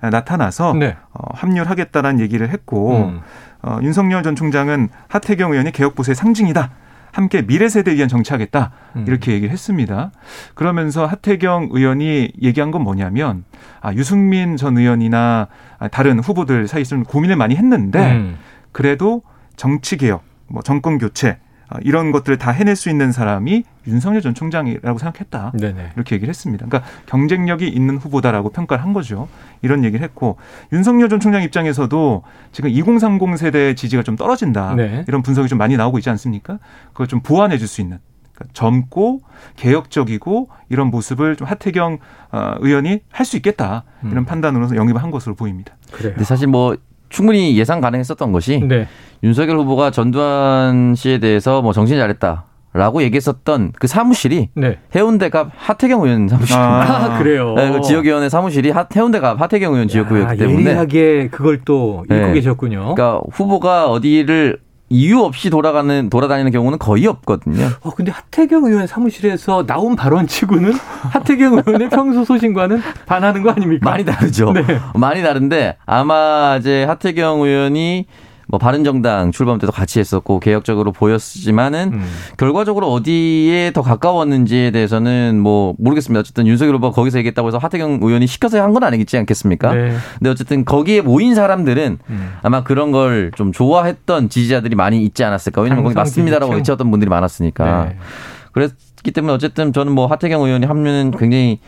나타나서 0.01 0.75
네. 0.75 0.97
어, 1.13 1.23
합류를 1.35 1.69
하겠다라는 1.69 2.21
얘기를 2.21 2.49
했고 2.51 3.09
음. 3.09 3.21
어, 3.63 3.79
윤석열 3.83 4.23
전 4.23 4.35
총장은 4.35 4.89
하태경 5.09 5.53
의원이 5.53 5.73
개혁보수의 5.73 6.15
상징이다. 6.15 6.71
함께 7.13 7.43
미래 7.43 7.69
세대에 7.69 7.95
위한 7.95 8.09
정치하겠다 8.09 8.71
음. 8.97 9.05
이렇게 9.07 9.33
얘기를 9.33 9.53
했습니다. 9.53 10.13
그러면서 10.55 11.05
하태경 11.05 11.69
의원이 11.73 12.33
얘기한 12.41 12.71
건 12.71 12.83
뭐냐면 12.83 13.45
아 13.81 13.93
유승민 13.93 14.57
전 14.57 14.79
의원이나 14.79 15.49
다른 15.91 16.21
후보들 16.21 16.67
사이 16.69 16.85
좀 16.85 17.05
고민을 17.05 17.37
많이 17.37 17.55
했는데 17.55 18.13
음. 18.13 18.39
그래도 18.73 19.23
정치 19.57 19.97
개혁, 19.97 20.23
뭐 20.49 20.63
정권 20.63 20.99
교체 20.99 21.39
어, 21.71 21.77
이런 21.83 22.13
것들을 22.13 22.37
다 22.37 22.51
해낼 22.51 22.77
수 22.77 22.91
있는 22.91 23.13
사람이 23.13 23.65
윤석열 23.87 24.21
전 24.21 24.35
총장이라고 24.35 24.99
생각했다. 24.99 25.53
네네. 25.59 25.93
이렇게 25.97 26.15
얘기를 26.17 26.29
했습니다. 26.29 26.67
그러니까 26.67 26.89
경쟁력이 27.07 27.67
있는 27.67 27.97
후보다라고 27.97 28.51
평가를 28.51 28.85
한 28.85 28.93
거죠. 28.93 29.27
이런 29.63 29.83
얘기를 29.85 30.05
했고 30.05 30.37
윤석열 30.73 31.09
전 31.09 31.19
총장 31.19 31.43
입장에서도 31.43 32.23
지금 32.53 32.69
2030 32.71 33.39
세대의 33.39 33.75
지지가 33.77 34.03
좀 34.03 34.17
떨어진다. 34.17 34.75
네. 34.75 35.05
이런 35.09 35.23
분석이 35.23 35.49
좀 35.49 35.57
많이 35.59 35.77
나오고 35.77 35.99
있지 35.99 36.11
않습니까? 36.11 36.59
그걸 36.93 37.07
좀 37.07 37.21
보완해 37.21 37.57
줄 37.59 37.67
수 37.67 37.81
있는 37.81 37.99
그러니까 38.35 38.53
젊고 38.53 39.21
개혁적이고 39.57 40.49
이런 40.69 40.89
모습을 40.89 41.37
좀 41.37 41.47
하태경 41.49 41.99
어, 42.33 42.55
의원이 42.61 43.01
할 43.11 43.25
수 43.25 43.37
있겠다. 43.37 43.85
이런 44.03 44.19
음. 44.19 44.25
판단으로서 44.27 44.77
영입을 44.77 45.03
한 45.03 45.11
것으로 45.11 45.35
보입니다. 45.35 45.75
그래요. 45.91 46.13
근데 46.13 46.25
사실 46.25 46.49
뭐 46.49 46.77
충분히 47.13 47.57
예상 47.57 47.81
가능했었던 47.81 48.33
것이 48.33 48.61
네. 48.67 48.89
윤석열 49.23 49.59
후보가 49.59 49.91
전두환 49.91 50.95
씨에 50.97 51.19
대해서 51.19 51.63
뭐 51.63 51.73
정신 51.73 51.97
잘했다. 51.99 52.47
라고 52.75 53.03
얘기했었던 53.03 53.73
그 53.79 53.87
사무실이 53.87 54.49
네. 54.55 54.79
해운대갑 54.95 55.51
하태경 55.55 56.05
의원 56.05 56.27
사무실입니다. 56.27 57.15
아, 57.15 57.19
그래요. 57.19 57.53
네, 57.55 57.71
그 57.71 57.83
지역위원회 57.83 58.31
사무실이 58.31 58.71
하, 58.71 58.87
해운대갑 58.97 59.39
하태경 59.39 59.75
의원 59.75 59.89
지역구였기 59.89 60.39
때문에 60.39 60.71
예리하게 60.71 61.29
그걸 61.31 61.61
또 61.67 62.05
읽고 62.05 62.15
네. 62.15 62.33
계셨군요. 62.33 62.95
그러니까 62.95 63.21
후보가 63.31 63.91
어디를 63.91 64.59
이유 64.93 65.21
없이 65.21 65.49
돌아가는 65.49 66.11
돌아다니는 66.11 66.53
경우는 66.53 66.79
거의 66.79 67.07
없거든요. 67.07 67.67
어 67.81 67.91
근데 67.91 68.13
하태경 68.13 68.65
의원 68.65 68.87
사무실에서 68.87 69.65
나온 69.67 69.97
발언치고는 69.97 70.73
하태경 71.13 71.63
의원의 71.67 71.89
평소 71.89 72.25
소신과는 72.25 72.83
반하는 73.07 73.43
거 73.43 73.51
아닙니까? 73.51 73.89
많이 73.91 74.05
다르죠. 74.05 74.53
네. 74.53 74.63
많이 74.95 75.23
다른데 75.23 75.79
아마 75.87 76.59
이제 76.61 76.85
하태경 76.85 77.41
의원이 77.41 78.07
뭐 78.53 78.59
바른정당 78.59 79.33
출범 79.33 79.57
때도 79.59 79.73
같이 79.73 79.99
했었고 79.99 80.39
개혁적으로 80.39 80.93
보였지만은 80.93 81.95
음. 81.95 82.05
결과적으로 82.37 82.93
어디에 82.93 83.73
더 83.73 83.81
가까웠는지에 83.81 84.71
대해서는 84.73 85.41
뭐 85.41 85.75
모르겠습니다. 85.79 86.21
어쨌든 86.21 86.47
윤석열 86.47 86.75
후보가 86.75 86.95
거기서 86.95 87.17
얘기했다고 87.19 87.49
해서 87.49 87.57
하태경 87.57 88.01
의원이 88.03 88.27
시켜서 88.27 88.63
한 88.63 88.73
건 88.75 88.85
아니겠지 88.85 89.17
않겠습니까? 89.19 89.75
네. 89.75 89.97
근데 90.19 90.31
어쨌든 90.31 90.65
거기에 90.67 91.01
모인 91.01 91.35
사람들은 91.35 91.99
음. 92.09 92.33
아마 92.43 92.63
그런 92.63 92.93
걸 92.93 93.31
좀 93.37 93.53
좋아했던 93.53 94.29
지지자들이 94.29 94.77
많이 94.77 95.03
있지 95.03 95.25
않았을까? 95.25 95.63
왜냐면 95.63 95.85
거기 95.85 95.95
맞습니다라고 95.95 96.53
외쳤던 96.53 96.91
분들이 96.91 97.09
많았으니까. 97.09 97.85
네. 97.87 97.97
그랬기 98.53 99.13
때문에 99.13 99.33
어쨌든 99.33 99.73
저는 99.73 99.93
뭐 99.95 100.07
하태경 100.09 100.43
의원이 100.43 100.67
합류는 100.67 101.13
굉장히 101.13 101.59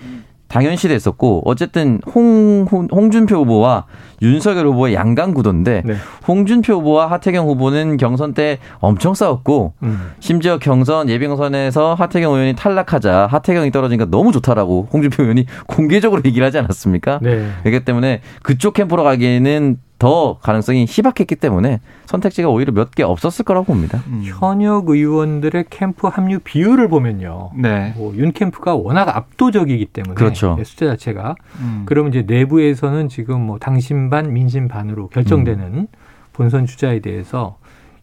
당연시됐었고 0.48 1.42
어쨌든 1.44 2.00
홍, 2.14 2.66
홍 2.70 2.88
홍 2.90 3.10
준표 3.10 3.36
후보와 3.36 3.86
윤석열 4.22 4.66
후보의 4.68 4.94
양강 4.94 5.34
구도인데 5.34 5.82
네. 5.84 5.94
홍준표 6.26 6.74
후보와 6.74 7.10
하태경 7.10 7.46
후보는 7.48 7.96
경선 7.96 8.34
때 8.34 8.58
엄청 8.78 9.14
싸웠고 9.14 9.74
음. 9.82 10.12
심지어 10.20 10.58
경선 10.58 11.08
예비경선에서 11.08 11.94
하태경 11.94 12.32
의원이 12.32 12.54
탈락하자 12.56 13.26
하태경이 13.30 13.70
떨어지니까 13.70 14.06
너무 14.10 14.32
좋다라고 14.32 14.88
홍준표 14.92 15.22
의원이 15.24 15.46
공개적으로 15.66 16.22
얘기를 16.24 16.46
하지 16.46 16.58
않았습니까? 16.58 17.20
네. 17.22 17.48
그렇기 17.62 17.84
때문에 17.84 18.20
그쪽 18.42 18.74
캠프로 18.74 19.02
가기에는 19.02 19.78
더 20.04 20.36
가능성이 20.42 20.84
희박했기 20.86 21.36
때문에 21.36 21.80
선택지가 22.04 22.50
오히려 22.50 22.72
몇 22.74 22.90
개 22.94 23.02
없었을 23.02 23.42
거라고 23.46 23.64
봅니다. 23.64 24.02
음. 24.08 24.20
현역 24.22 24.90
의원들의 24.90 25.64
캠프 25.70 26.08
합류 26.08 26.40
비율을 26.40 26.88
보면요. 26.88 27.52
네. 27.56 27.94
뭐 27.96 28.12
윤 28.14 28.32
캠프가 28.32 28.74
워낙 28.74 29.16
압도적이기 29.16 29.86
때문에 29.86 30.14
그렇죠. 30.14 30.58
숫자 30.62 30.84
자체가 30.88 31.36
음. 31.60 31.84
그러면 31.86 32.12
이제 32.12 32.22
내부에서는 32.26 33.08
지금 33.08 33.40
뭐 33.40 33.58
당신 33.58 34.10
반 34.10 34.34
민심 34.34 34.68
반으로 34.68 35.08
결정되는 35.08 35.64
음. 35.64 35.86
본선 36.34 36.66
주자에 36.66 37.00
대해서 37.00 37.56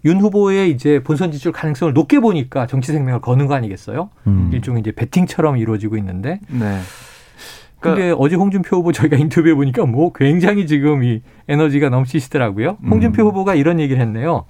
윤 0.03 0.19
후보의 0.19 0.71
이제 0.71 1.03
본선 1.03 1.31
지출 1.31 1.51
가능성을 1.51 1.93
높게 1.93 2.19
보니까 2.19 2.65
정치 2.65 2.91
생명을 2.93 3.21
거는 3.21 3.45
거 3.45 3.53
아니겠어요? 3.53 4.09
음. 4.25 4.49
일종의 4.51 4.79
이제 4.81 4.91
배팅처럼 4.91 5.57
이루어지고 5.57 5.97
있는데 5.97 6.39
네. 6.49 6.79
근데 7.81 7.95
그러니까 7.95 8.17
어제 8.23 8.35
홍준표 8.35 8.77
후보 8.77 8.91
저희가 8.91 9.17
인터뷰해 9.17 9.53
보니까 9.55 9.85
뭐 9.85 10.13
굉장히 10.13 10.67
지금 10.67 11.03
이 11.03 11.21
에너지가 11.49 11.89
넘치시더라고요. 11.89 12.77
홍준표 12.89 13.23
음. 13.23 13.27
후보가 13.29 13.55
이런 13.55 13.79
얘기를 13.79 14.01
했네요. 14.01 14.45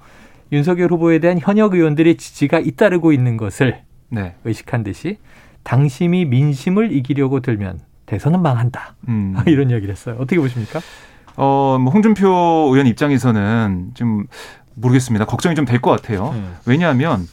윤석열 0.51 0.91
후보에 0.91 1.19
대한 1.19 1.39
현역 1.39 1.73
의원들의 1.73 2.17
지지가 2.17 2.59
잇따르고 2.59 3.13
있는 3.13 3.37
것을 3.37 3.81
네. 4.09 4.35
의식한 4.43 4.83
듯이 4.83 5.17
당심이 5.63 6.25
민심을 6.25 6.91
이기려고 6.91 7.39
들면 7.39 7.79
대선은 8.05 8.41
망한다. 8.41 8.95
음. 9.07 9.35
이런 9.47 9.69
이야기를 9.69 9.93
했어요. 9.93 10.15
어떻게 10.19 10.37
보십니까? 10.39 10.81
어, 11.37 11.77
뭐 11.79 11.93
홍준표 11.93 12.27
의원 12.71 12.85
입장에서는 12.87 13.91
좀 13.93 14.25
모르겠습니다. 14.75 15.25
걱정이 15.25 15.55
좀 15.55 15.65
될 15.65 15.79
것 15.79 15.91
같아요. 15.91 16.31
음. 16.35 16.55
왜냐하면 16.65 17.25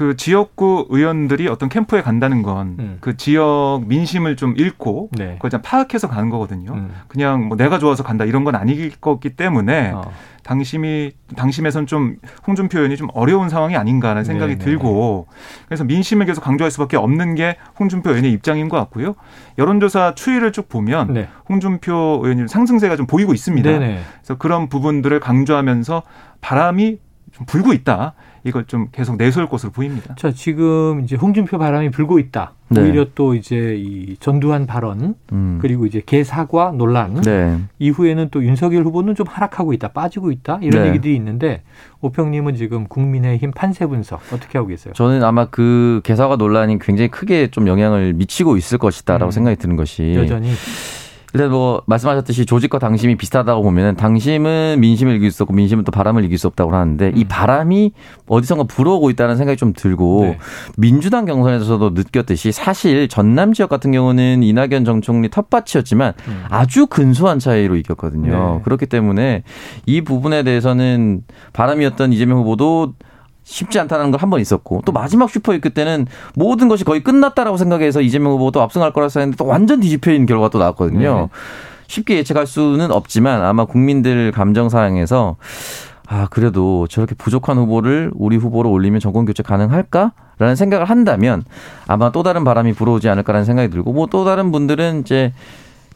그 0.00 0.16
지역구 0.16 0.86
의원들이 0.88 1.46
어떤 1.48 1.68
캠프에 1.68 2.00
간다는 2.00 2.40
건그 2.40 2.82
음. 2.82 2.96
그 3.02 3.18
지역 3.18 3.82
민심을 3.86 4.34
좀 4.34 4.54
읽고 4.56 5.10
네. 5.12 5.34
그걸 5.34 5.50
좀 5.50 5.60
파악해서 5.62 6.08
가는 6.08 6.30
거거든요. 6.30 6.72
음. 6.72 6.94
그냥 7.06 7.48
뭐 7.48 7.58
내가 7.58 7.78
좋아서 7.78 8.02
간다 8.02 8.24
이런 8.24 8.42
건 8.42 8.54
아닐 8.54 8.92
거기 8.98 9.36
때문에 9.36 9.90
어. 9.90 10.10
당심이 10.42 11.12
당심에선 11.36 11.84
좀 11.86 12.16
홍준표 12.46 12.78
의원이 12.78 12.96
좀 12.96 13.08
어려운 13.12 13.50
상황이 13.50 13.76
아닌가라는 13.76 14.24
생각이 14.24 14.54
네네. 14.54 14.64
들고 14.64 15.26
그래서 15.66 15.84
민심을 15.84 16.24
계속 16.24 16.40
강조할 16.40 16.70
수밖에 16.70 16.96
없는 16.96 17.34
게 17.34 17.58
홍준표 17.78 18.08
의원의 18.08 18.32
입장인 18.32 18.70
것 18.70 18.78
같고요. 18.78 19.16
여론조사 19.58 20.14
추이를 20.14 20.52
쭉 20.52 20.70
보면 20.70 21.12
네. 21.12 21.28
홍준표 21.46 22.20
의원님 22.22 22.46
상승세가 22.46 22.96
좀 22.96 23.06
보이고 23.06 23.34
있습니다. 23.34 23.70
네네. 23.70 24.00
그래서 24.14 24.38
그런 24.38 24.70
부분들을 24.70 25.20
강조하면서 25.20 26.02
바람이 26.40 26.96
좀 27.32 27.44
불고 27.44 27.74
있다. 27.74 28.14
이걸 28.44 28.64
좀 28.64 28.88
계속 28.92 29.16
내세울 29.16 29.48
것으로 29.48 29.72
보입니다. 29.72 30.14
자, 30.16 30.32
지금 30.32 31.00
이제 31.04 31.16
홍준표 31.16 31.58
바람이 31.58 31.90
불고 31.90 32.18
있다. 32.18 32.52
네. 32.68 32.82
오히려 32.82 33.06
또 33.14 33.34
이제 33.34 33.76
이 33.76 34.16
전두환 34.20 34.66
발언 34.66 35.16
음. 35.32 35.58
그리고 35.60 35.86
이제 35.86 36.00
개사과 36.04 36.72
논란 36.76 37.20
네. 37.20 37.58
이후에는 37.80 38.28
또 38.30 38.44
윤석열 38.44 38.84
후보는 38.84 39.16
좀 39.16 39.26
하락하고 39.28 39.72
있다, 39.72 39.88
빠지고 39.88 40.30
있다 40.30 40.60
이런 40.62 40.84
네. 40.84 40.88
얘기들이 40.90 41.16
있는데 41.16 41.62
오평님은 42.00 42.54
지금 42.54 42.86
국민의힘 42.86 43.50
판세 43.50 43.86
분석 43.86 44.20
어떻게 44.32 44.56
하고 44.56 44.68
계세요? 44.68 44.94
저는 44.94 45.24
아마 45.24 45.46
그 45.46 46.00
개사과 46.04 46.36
논란이 46.36 46.78
굉장히 46.78 47.10
크게 47.10 47.50
좀 47.50 47.66
영향을 47.66 48.12
미치고 48.12 48.56
있을 48.56 48.78
것이다라고 48.78 49.30
음. 49.30 49.32
생각이 49.32 49.56
드는 49.56 49.74
것이 49.74 50.14
여전히 50.14 50.50
일단 51.34 51.50
뭐 51.50 51.82
말씀하셨듯이 51.86 52.46
조직과 52.46 52.78
당심이 52.78 53.16
비슷하다고 53.16 53.62
보면은 53.62 53.96
당심은 53.96 54.78
민심을 54.80 55.16
이길 55.16 55.30
수 55.30 55.44
없고 55.44 55.54
민심은 55.54 55.84
또 55.84 55.92
바람을 55.92 56.24
이길 56.24 56.38
수 56.38 56.46
없다고 56.48 56.74
하는데 56.74 57.06
음. 57.06 57.12
이 57.16 57.24
바람이 57.24 57.92
어디선가 58.26 58.64
불어오고 58.64 59.10
있다는 59.10 59.36
생각이 59.36 59.56
좀 59.56 59.72
들고 59.72 60.22
네. 60.22 60.38
민주당 60.76 61.24
경선에서도 61.24 61.90
느꼈듯이 61.90 62.52
사실 62.52 63.08
전남 63.08 63.52
지역 63.52 63.68
같은 63.68 63.92
경우는 63.92 64.42
이낙연 64.42 64.84
정 64.84 65.00
총리 65.00 65.28
텃밭이었지만 65.28 66.14
음. 66.28 66.44
아주 66.50 66.86
근소한 66.86 67.38
차이로 67.38 67.76
이겼거든요. 67.76 68.56
네. 68.56 68.62
그렇기 68.64 68.86
때문에 68.86 69.44
이 69.86 70.00
부분에 70.00 70.42
대해서는 70.42 71.22
바람이었던 71.52 72.12
이재명 72.12 72.38
후보도 72.38 72.94
쉽지 73.50 73.80
않다는 73.80 74.10
걸 74.12 74.20
한 74.20 74.30
번 74.30 74.40
있었고 74.40 74.82
또 74.86 74.92
마지막 74.92 75.28
슈퍼위크 75.28 75.70
때는 75.70 76.06
모든 76.34 76.68
것이 76.68 76.84
거의 76.84 77.02
끝났다라고 77.02 77.56
생각해서 77.56 78.00
이재명 78.00 78.32
후보도 78.32 78.62
압승할 78.62 78.92
거라 78.92 79.08
생각했는데 79.08 79.36
또 79.36 79.46
완전 79.46 79.80
뒤집혀있는 79.80 80.26
결과가 80.26 80.50
또 80.50 80.58
나왔거든요. 80.58 81.28
네. 81.32 81.38
쉽게 81.88 82.16
예측할 82.18 82.46
수는 82.46 82.92
없지만 82.92 83.42
아마 83.42 83.64
국민들 83.64 84.30
감정사항에서 84.30 85.36
아, 86.06 86.26
그래도 86.30 86.86
저렇게 86.88 87.14
부족한 87.16 87.56
후보를 87.58 88.10
우리 88.14 88.36
후보로 88.36 88.70
올리면 88.70 89.00
정권 89.00 89.24
교체 89.26 89.42
가능할까 89.42 90.12
라는 90.38 90.56
생각을 90.56 90.86
한다면 90.86 91.44
아마 91.86 92.12
또 92.12 92.22
다른 92.22 92.44
바람이 92.44 92.72
불어오지 92.74 93.08
않을까라는 93.08 93.44
생각이 93.44 93.70
들고 93.70 93.92
뭐 93.92 94.06
또 94.06 94.24
다른 94.24 94.52
분들은 94.52 95.00
이제 95.00 95.32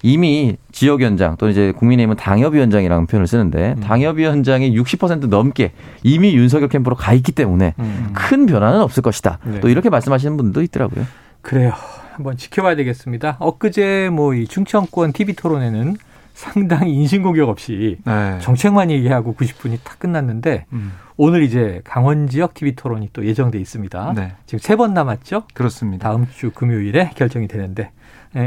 이미 0.05 0.59
지역위원장 0.71 1.39
또는 1.39 1.53
이제 1.53 1.73
국민의힘은 1.73 2.17
당협위원장이라는 2.17 3.07
표현을 3.07 3.27
쓰는데 3.27 3.75
음. 3.79 3.81
당협위원장이 3.81 4.77
60% 4.79 5.29
넘게 5.29 5.73
이미 6.03 6.35
윤석열 6.37 6.69
캠프로 6.69 6.95
가 6.95 7.15
있기 7.15 7.33
때문에 7.33 7.73
음. 7.79 8.11
큰 8.13 8.45
변화는 8.45 8.83
없을 8.83 9.03
것이다. 9.03 9.39
네. 9.45 9.61
또 9.61 9.71
이렇게 9.71 9.89
말씀하시는 9.89 10.37
분도 10.37 10.61
있더라고요. 10.63 11.07
그래요. 11.41 11.73
한번 12.13 12.37
지켜봐야 12.37 12.77
되겠습니다. 12.77 13.39
엊그제 13.41 14.11
뭐 14.13 14.35
이 14.35 14.47
충청권 14.47 15.15
TV 15.15 15.35
토론에는 15.35 15.97
상당히 16.35 16.93
인신공격 16.97 17.49
없이 17.49 17.97
네. 18.05 18.39
정책만 18.41 18.91
얘기하고 18.91 19.35
90분이 19.35 19.79
탁 19.85 19.99
끝났는데 19.99 20.67
음. 20.75 20.93
오늘 21.17 21.43
이제 21.45 21.81
강원 21.83 22.29
지역 22.29 22.53
TV 22.53 22.75
토론이 22.75 23.09
또 23.15 23.25
예정돼 23.25 23.59
있습니다. 23.59 24.13
네. 24.15 24.33
지금 24.45 24.59
세 24.59 24.77
번 24.77 24.93
남았죠? 24.93 25.45
그렇습니다. 25.55 26.09
다음 26.11 26.27
주 26.37 26.51
금요일에 26.51 27.13
결정이 27.15 27.49
되는데 27.49 27.85
예, 27.85 27.89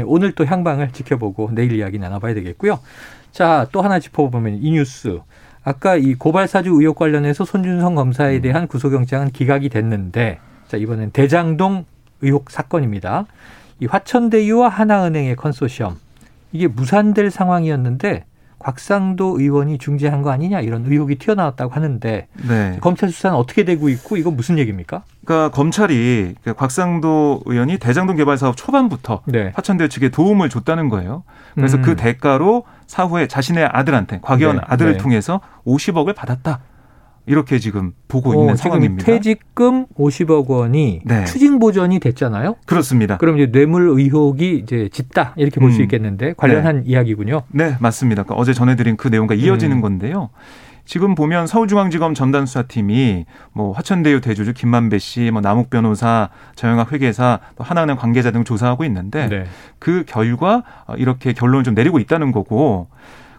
오늘 0.04 0.32
또 0.32 0.44
향방을 0.44 0.92
지켜보고 0.92 1.50
내일 1.52 1.72
이야기 1.72 1.98
나눠봐야 1.98 2.34
되겠고요. 2.34 2.78
자, 3.32 3.66
또 3.72 3.82
하나 3.82 3.98
짚어보면 3.98 4.62
이 4.62 4.70
뉴스. 4.72 5.20
아까 5.64 5.96
이 5.96 6.14
고발사주 6.14 6.70
의혹 6.70 6.96
관련해서 6.96 7.44
손준성 7.44 7.94
검사에 7.94 8.36
음. 8.36 8.42
대한 8.42 8.66
구속영장은 8.68 9.30
기각이 9.30 9.68
됐는데, 9.68 10.38
자, 10.66 10.76
이번엔 10.76 11.10
대장동 11.12 11.84
의혹 12.20 12.50
사건입니다. 12.50 13.26
이 13.80 13.86
화천대유와 13.86 14.68
하나은행의 14.68 15.36
컨소시엄. 15.36 15.96
이게 16.52 16.68
무산될 16.68 17.30
상황이었는데, 17.30 18.24
곽상도 18.58 19.40
의원이 19.40 19.78
중재한 19.78 20.22
거 20.22 20.30
아니냐 20.30 20.60
이런 20.60 20.84
의혹이 20.86 21.16
튀어나왔다고 21.16 21.72
하는데 21.72 22.26
네. 22.48 22.78
검찰 22.80 23.10
수사는 23.10 23.36
어떻게 23.36 23.64
되고 23.64 23.88
있고 23.88 24.16
이건 24.16 24.36
무슨 24.36 24.58
얘기입니까? 24.58 25.02
그러니까 25.24 25.50
검찰이 25.54 26.34
그 26.42 26.54
곽상도 26.54 27.42
의원이 27.44 27.78
대장동 27.78 28.16
개발 28.16 28.36
사업 28.36 28.56
초반부터 28.56 29.22
네. 29.26 29.52
화천대유 29.54 29.88
측에 29.88 30.08
도움을 30.08 30.48
줬다는 30.48 30.88
거예요. 30.88 31.22
그래서 31.54 31.76
그 31.76 31.82
음. 31.82 31.84
그 31.88 31.96
대가로 31.96 32.64
사후에 32.86 33.28
자신의 33.28 33.66
아들한테 33.66 34.20
곽의원 34.22 34.56
네. 34.56 34.62
아들을 34.66 34.92
네. 34.92 34.98
통해서 34.98 35.40
50억을 35.66 36.14
받았다. 36.14 36.60
이렇게 37.28 37.58
지금 37.58 37.92
보고 38.08 38.30
어, 38.30 38.34
있는 38.34 38.56
상황입니다. 38.56 39.04
퇴직금 39.04 39.86
50억 39.98 40.48
원이 40.48 41.02
네. 41.04 41.24
추징 41.24 41.58
보전이 41.58 42.00
됐잖아요. 42.00 42.56
그렇습니다. 42.66 43.18
그럼 43.18 43.38
이제 43.38 43.50
뇌물 43.50 43.88
의혹이 43.88 44.56
이제 44.56 44.88
짙다 44.90 45.34
이렇게 45.36 45.60
볼수 45.60 45.80
음. 45.80 45.82
있겠는데 45.82 46.34
관련한 46.36 46.82
네. 46.84 46.90
이야기군요. 46.90 47.42
네, 47.48 47.76
맞습니다. 47.80 48.22
그러니까 48.22 48.40
어제 48.40 48.52
전해드린 48.52 48.96
그 48.96 49.08
내용과 49.08 49.34
이어지는 49.34 49.76
음. 49.76 49.80
건데요. 49.80 50.30
지금 50.88 51.14
보면 51.14 51.46
서울중앙지검 51.46 52.14
전담수사팀이 52.14 53.26
뭐 53.52 53.72
화천대유 53.72 54.22
대주주 54.22 54.54
김만배 54.54 54.98
씨, 54.98 55.30
뭐 55.30 55.42
남욱 55.42 55.68
변호사, 55.68 56.30
정영학 56.54 56.92
회계사, 56.92 57.40
또 57.56 57.62
하나은행 57.62 57.96
관계자 57.96 58.30
등 58.30 58.42
조사하고 58.42 58.84
있는데 58.86 59.28
네. 59.28 59.44
그 59.78 60.04
결과 60.06 60.62
이렇게 60.96 61.34
결론을 61.34 61.62
좀 61.62 61.74
내리고 61.74 61.98
있다는 61.98 62.32
거고 62.32 62.88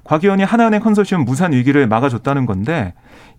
곽 0.04 0.24
의원이 0.24 0.44
하나은행 0.44 0.80
컨소시엄 0.82 1.24
무산 1.24 1.54
위기를 1.54 1.88
막아줬다는 1.88 2.46
건데 2.46 2.94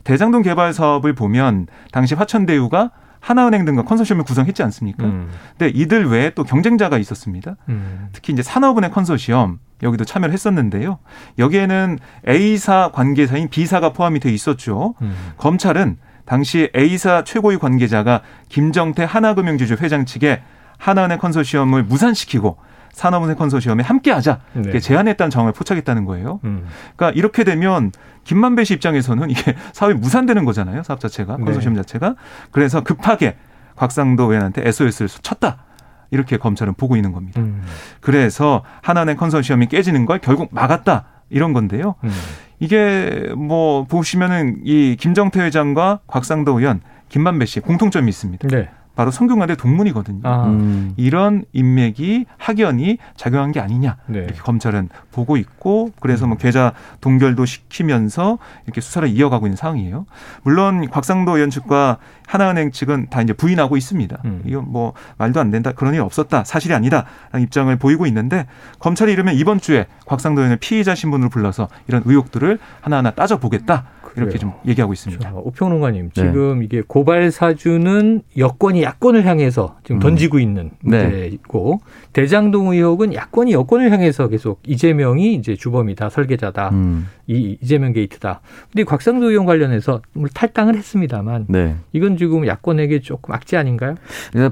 대장동 0.05 0.43
개발 0.43 0.73
사업을 0.73 1.15
보면 1.15 1.67
당시 1.93 2.15
화천대유가 2.15 2.91
하나은행 3.21 3.65
등과 3.67 3.83
컨소시엄을 3.85 4.25
구성했지 4.25 4.63
않습니까? 4.63 5.05
음. 5.05 5.29
근데 5.59 5.71
이들 5.79 6.07
외에 6.07 6.31
또 6.31 6.43
경쟁자가 6.43 6.97
있었습니다. 6.99 7.57
음. 7.69 8.09
특히 8.13 8.33
이제 8.33 8.43
산업은행 8.43 8.91
컨소시엄 8.91 9.59
여기도 9.83 10.05
참여를 10.05 10.33
했었는데요. 10.33 10.99
여기에는 11.39 11.99
A사 12.27 12.91
관계사인 12.93 13.49
B사가 13.49 13.93
포함이 13.93 14.21
돼 14.21 14.33
있었죠. 14.33 14.95
음. 15.03 15.15
검찰은 15.37 15.99
당시 16.25 16.71
A사 16.75 17.25
최고위 17.25 17.59
관계자가 17.59 18.23
김정태 18.49 19.05
하나금융지주 19.05 19.77
회장 19.81 20.07
측에 20.07 20.43
하나은행 20.79 21.19
컨소시엄을 21.19 21.83
무산시키고 21.85 22.57
산업은행 22.93 23.37
컨소시엄에 23.37 23.83
함께하자 23.83 24.41
네. 24.55 24.81
제안했다는 24.81 25.31
정황을 25.31 25.53
포착했다는 25.53 26.05
거예요. 26.05 26.41
음. 26.45 26.67
그러니까 26.97 27.17
이렇게 27.19 27.45
되면 27.45 27.93
김만배 28.25 28.65
씨 28.65 28.75
입장에서는 28.75 29.31
이게 29.31 29.55
사업이 29.73 29.95
무산되는 29.95 30.45
거잖아요. 30.45 30.83
사업 30.83 31.01
자체가 31.01 31.37
네. 31.39 31.45
컨소시엄 31.45 31.75
네. 31.75 31.83
자체가 31.83 32.17
그래서 32.51 32.83
급하게 32.83 33.37
곽상도 33.77 34.25
의원한테 34.25 34.67
SOS를 34.67 35.09
쳤다. 35.09 35.65
이렇게 36.11 36.37
검찰은 36.37 36.75
보고 36.75 36.97
있는 36.97 37.13
겁니다. 37.13 37.41
음. 37.41 37.63
그래서 38.01 38.65
하나은행 38.83 39.17
컨소시엄이 39.17 39.67
깨지는 39.69 40.07
걸 40.07 40.19
결국 40.19 40.49
막았다. 40.53 41.05
이런 41.31 41.53
건데요. 41.53 41.95
음. 42.03 42.11
이게 42.59 43.33
뭐 43.37 43.85
보시면은 43.85 44.61
이 44.65 44.97
김정태 44.99 45.41
회장과 45.41 46.01
곽상도 46.07 46.59
의원, 46.59 46.83
김만배 47.09 47.47
씨 47.47 47.61
공통점이 47.61 48.09
있습니다. 48.09 48.49
네. 48.49 48.69
바로 49.01 49.11
성균관대 49.11 49.57
동문이거든요. 49.57 50.21
아. 50.25 50.45
음. 50.45 50.93
이런 50.99 51.43
인맥이 51.55 52.27
학연이 52.37 52.99
작용한 53.17 53.51
게 53.51 53.59
아니냐 53.59 53.97
네. 54.09 54.19
이렇게 54.19 54.39
검찰은 54.41 54.91
보고 55.11 55.39
있고 55.39 55.91
그래서 56.01 56.27
뭐 56.27 56.37
음. 56.37 56.39
계좌 56.39 56.75
동결도 57.01 57.47
시키면서 57.47 58.37
이렇게 58.67 58.83
수사를 58.83 59.09
이어가고 59.09 59.47
있는 59.47 59.57
상황이에요. 59.57 60.05
물론 60.43 60.87
곽상도 60.91 61.35
의원 61.35 61.49
측과 61.49 61.97
하나은행 62.27 62.73
측은 62.73 63.07
다 63.09 63.23
이제 63.23 63.33
부인하고 63.33 63.79
있습니다. 63.79 64.19
음. 64.27 64.43
이건 64.45 64.67
뭐 64.69 64.93
말도 65.17 65.41
안 65.41 65.51
된다 65.51 65.73
그런 65.73 65.95
일 65.95 66.03
없었다 66.03 66.45
사실이 66.45 66.75
아니다라는 66.75 67.41
입장을 67.41 67.75
보이고 67.77 68.05
있는데 68.05 68.45
검찰이 68.81 69.11
이러면 69.15 69.35
이번 69.35 69.61
주에 69.61 69.87
곽상도 70.05 70.43
의원을 70.43 70.59
피의자 70.59 70.95
신분으로 70.95 71.31
불러서 71.31 71.71
이런 71.89 72.03
의혹들을 72.05 72.59
하나하나 72.83 73.13
따져보겠다. 73.13 73.85
이렇게 74.17 74.39
좀 74.39 74.53
얘기하고 74.67 74.93
있습니다. 74.93 75.23
자, 75.23 75.35
오평론가님, 75.35 76.11
네. 76.11 76.23
지금 76.23 76.63
이게 76.63 76.83
고발 76.87 77.31
사주는 77.31 78.23
여권이 78.37 78.83
야권을 78.83 79.25
향해서 79.27 79.77
지금 79.85 79.97
음. 79.97 80.01
던지고 80.01 80.39
있는 80.39 80.71
네. 80.83 81.05
문제고 81.05 81.81
네. 81.85 82.11
대장동 82.13 82.73
의혹은 82.73 83.15
야권이 83.15 83.53
여권을 83.53 83.93
향해서 83.93 84.29
계속 84.29 84.61
이재명이 84.67 85.35
이제 85.35 85.55
주범이다, 85.55 86.11
설계자다, 86.11 86.71
음. 86.71 87.09
이 87.27 87.57
이재명 87.63 87.93
게이트다. 87.93 88.41
근데 88.73 88.85
곽상도 88.85 89.31
의원 89.31 89.47
관련해서 89.47 90.01
탈당을 90.35 90.77
했습니다만 90.77 91.47
네. 91.49 91.77
이건 91.93 92.17
지금 92.17 92.47
야권에게 92.47 93.01
조금 93.01 93.35
악재 93.35 93.57
아닌가요? 93.57 93.95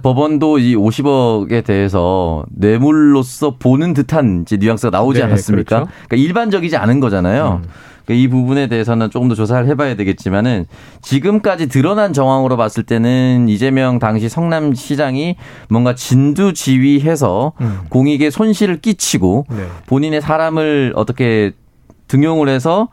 법원도 0.02 0.58
이 0.58 0.76
50억에 0.76 1.64
대해서 1.64 2.44
뇌물로서 2.50 3.56
보는 3.58 3.94
듯한 3.94 4.42
이제 4.42 4.56
뉘앙스가 4.56 4.96
나오지 4.96 5.20
네, 5.20 5.26
않았습니까? 5.26 5.76
그렇죠. 5.76 5.92
그러니까 6.06 6.16
일반적이지 6.16 6.76
않은 6.76 7.00
거잖아요. 7.00 7.62
음. 7.64 7.68
그러니까 8.08 8.14
이 8.14 8.28
부분에 8.28 8.68
대해서는 8.68 9.10
조금 9.10 9.28
더 9.28 9.34
조사를 9.34 9.68
해봐야 9.68 9.94
되겠지만은 9.94 10.64
지금까지 11.02 11.68
드러난 11.68 12.14
정황으로 12.14 12.56
봤을 12.56 12.82
때는 12.82 13.50
이재명 13.50 13.98
당시 13.98 14.30
성남시장이 14.30 15.36
뭔가 15.68 15.94
진두지휘해서 15.94 17.52
음. 17.60 17.80
공익에 17.90 18.30
손실을 18.30 18.80
끼치고 18.80 19.46
네. 19.50 19.66
본인의 19.86 20.22
사람을 20.22 20.94
어떻게 20.96 21.52
등용을 22.08 22.48
해서 22.48 22.88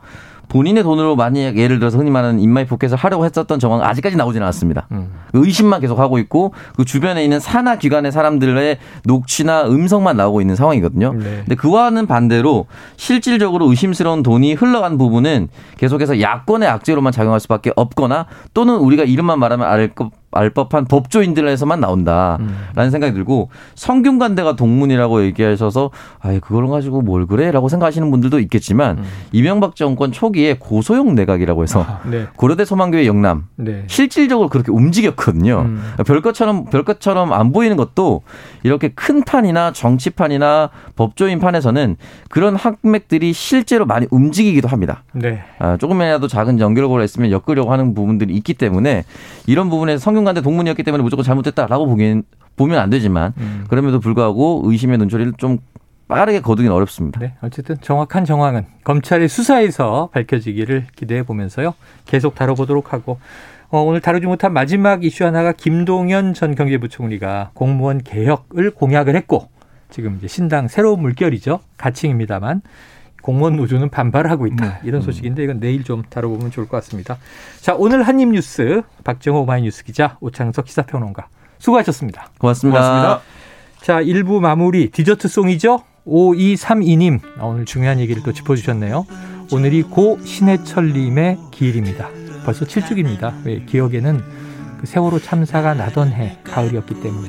본인의 0.56 0.84
돈으로 0.84 1.16
만약 1.16 1.58
예를 1.58 1.78
들어서 1.78 1.98
흔히 1.98 2.10
말하는 2.10 2.40
in 2.40 2.52
my 2.52 2.64
pocket을 2.64 2.96
하려고 2.96 3.26
했었던 3.26 3.58
정황은 3.58 3.84
아직까지 3.84 4.16
나오진 4.16 4.40
않았습니다. 4.40 4.86
음. 4.92 5.12
그 5.30 5.44
의심만 5.44 5.82
계속 5.82 5.98
하고 5.98 6.18
있고 6.18 6.54
그 6.76 6.86
주변에 6.86 7.22
있는 7.22 7.40
산하 7.40 7.76
기관의 7.76 8.10
사람들의 8.10 8.78
녹취나 9.04 9.66
음성만 9.66 10.16
나오고 10.16 10.40
있는 10.40 10.56
상황이거든요. 10.56 11.12
네. 11.12 11.22
근데 11.40 11.54
그와는 11.56 12.06
반대로 12.06 12.66
실질적으로 12.96 13.68
의심스러운 13.68 14.22
돈이 14.22 14.54
흘러간 14.54 14.96
부분은 14.96 15.48
계속해서 15.76 16.22
야권의 16.22 16.66
악재로만 16.70 17.12
작용할 17.12 17.38
수밖에 17.40 17.72
없거나 17.76 18.24
또는 18.54 18.76
우리가 18.76 19.04
이름만 19.04 19.38
말하면 19.38 19.66
알 19.66 19.86
것 19.94 20.10
알 20.36 20.50
법한 20.50 20.86
법조인들에서만 20.86 21.80
나온다라는 21.80 22.46
음. 22.76 22.90
생각이 22.90 23.12
들고 23.14 23.50
성균관대가 23.74 24.56
동문이라고 24.56 25.24
얘기하셔서 25.24 25.90
아 26.20 26.38
그걸 26.40 26.68
가지고 26.68 27.02
뭘 27.02 27.26
그래라고 27.26 27.68
생각하시는 27.68 28.10
분들도 28.10 28.38
있겠지만 28.40 28.98
음. 28.98 29.04
이명박 29.32 29.76
정권 29.76 30.12
초기에 30.12 30.56
고소용 30.58 31.14
내각이라고 31.14 31.62
해서 31.62 31.84
아, 31.88 32.00
네. 32.04 32.26
고려대 32.36 32.64
소망교회 32.64 33.06
영남 33.06 33.44
네. 33.56 33.84
실질적으로 33.86 34.48
그렇게 34.48 34.70
움직였거든요. 34.70 35.62
음. 35.66 35.82
별것처럼 36.06 36.66
별것처럼 36.66 37.32
안 37.32 37.52
보이는 37.52 37.76
것도 37.76 38.22
이렇게 38.62 38.88
큰 38.88 39.22
판이나 39.22 39.72
정치판이나 39.72 40.70
법조인 40.96 41.38
판에서는 41.38 41.96
그런 42.28 42.56
학맥들이 42.56 43.32
실제로 43.32 43.86
많이 43.86 44.06
움직이기도 44.10 44.68
합니다. 44.68 45.04
네. 45.12 45.42
아, 45.58 45.76
조금이라도 45.76 46.28
작은 46.28 46.60
연결고를 46.60 47.02
했으면 47.02 47.30
엮으려고 47.30 47.72
하는 47.72 47.94
부분들이 47.94 48.34
있기 48.34 48.54
때문에 48.54 49.04
이런 49.46 49.70
부분에서 49.70 49.98
성균 49.98 50.25
관대 50.26 50.42
동문이었기 50.42 50.82
때문에 50.82 51.02
무조건 51.02 51.24
잘못됐다라고 51.24 51.86
보기엔 51.86 52.24
보면 52.56 52.78
안 52.78 52.90
되지만 52.90 53.32
음. 53.38 53.64
그럼에도 53.68 54.00
불구하고 54.00 54.62
의심의 54.64 54.98
눈초리를 54.98 55.32
좀 55.38 55.58
빠르게 56.08 56.40
거두기는 56.40 56.74
어렵습니다. 56.74 57.18
네, 57.18 57.34
어쨌든 57.40 57.76
정확한 57.80 58.24
정황은 58.24 58.66
검찰의 58.84 59.28
수사에서 59.28 60.10
밝혀지기를 60.12 60.86
기대해 60.94 61.22
보면서요. 61.24 61.74
계속 62.04 62.34
다뤄보도록 62.34 62.92
하고 62.92 63.18
어, 63.70 63.80
오늘 63.80 64.00
다루지 64.00 64.26
못한 64.26 64.52
마지막 64.52 65.04
이슈 65.04 65.24
하나가 65.24 65.52
김동연 65.52 66.34
전 66.34 66.54
경제부총리가 66.54 67.50
공무원 67.54 68.02
개혁을 68.02 68.70
공약을 68.70 69.16
했고 69.16 69.48
지금 69.90 70.16
이제 70.18 70.28
신당 70.28 70.68
새로운 70.68 71.00
물결이죠. 71.00 71.60
가칭입니다만 71.76 72.62
공무원 73.26 73.56
노조는 73.56 73.88
반발하고 73.88 74.46
있다. 74.46 74.64
네. 74.64 74.80
이런 74.84 75.02
소식인데 75.02 75.42
이건 75.42 75.58
내일 75.58 75.82
좀 75.82 76.04
다뤄보면 76.08 76.52
좋을 76.52 76.68
것 76.68 76.76
같습니다. 76.76 77.18
자, 77.60 77.74
오늘 77.76 78.04
한입 78.04 78.28
뉴스 78.28 78.82
박정호 79.02 79.40
오마이뉴스 79.40 79.82
기자 79.82 80.16
오창석 80.20 80.68
시사평론가 80.68 81.26
수고하셨습니다. 81.58 82.28
고맙습니다. 82.38 82.80
고맙습니다. 82.80 83.20
자, 83.82 84.00
1부 84.00 84.38
마무리 84.38 84.92
디저트송이죠. 84.92 85.82
5232님 86.06 87.18
오늘 87.40 87.64
중요한 87.64 87.98
얘기를 87.98 88.22
또 88.22 88.32
짚어주셨네요. 88.32 89.04
오늘이 89.52 89.82
고 89.82 90.20
신해철님의 90.22 91.38
기일입니다. 91.50 92.08
벌써 92.44 92.64
7주기입니다. 92.64 93.44
왜 93.44 93.64
기억에는 93.64 94.22
그 94.80 94.86
세월호 94.86 95.18
참사가 95.18 95.74
나던 95.74 96.12
해 96.12 96.38
가을이었기 96.44 97.02
때문에 97.02 97.28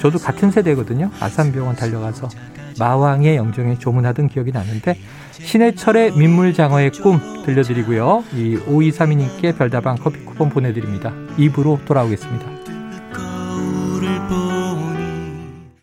저도 0.00 0.18
같은 0.18 0.52
세대거든요. 0.52 1.10
아산병원 1.18 1.74
달려가서 1.74 2.28
마왕의 2.78 3.36
영정에 3.36 3.78
조문하던 3.78 4.28
기억이 4.28 4.52
나는데 4.52 4.96
신해철의 5.32 6.12
민물장어의 6.12 6.90
꿈 6.90 7.20
들려드리고요. 7.44 8.24
이 8.34 8.56
5232님께 8.66 9.56
별다방 9.56 9.96
커피 9.96 10.24
쿠폰 10.24 10.50
보내드립니다. 10.50 11.12
입으로 11.36 11.78
돌아오겠습니다. 11.84 12.57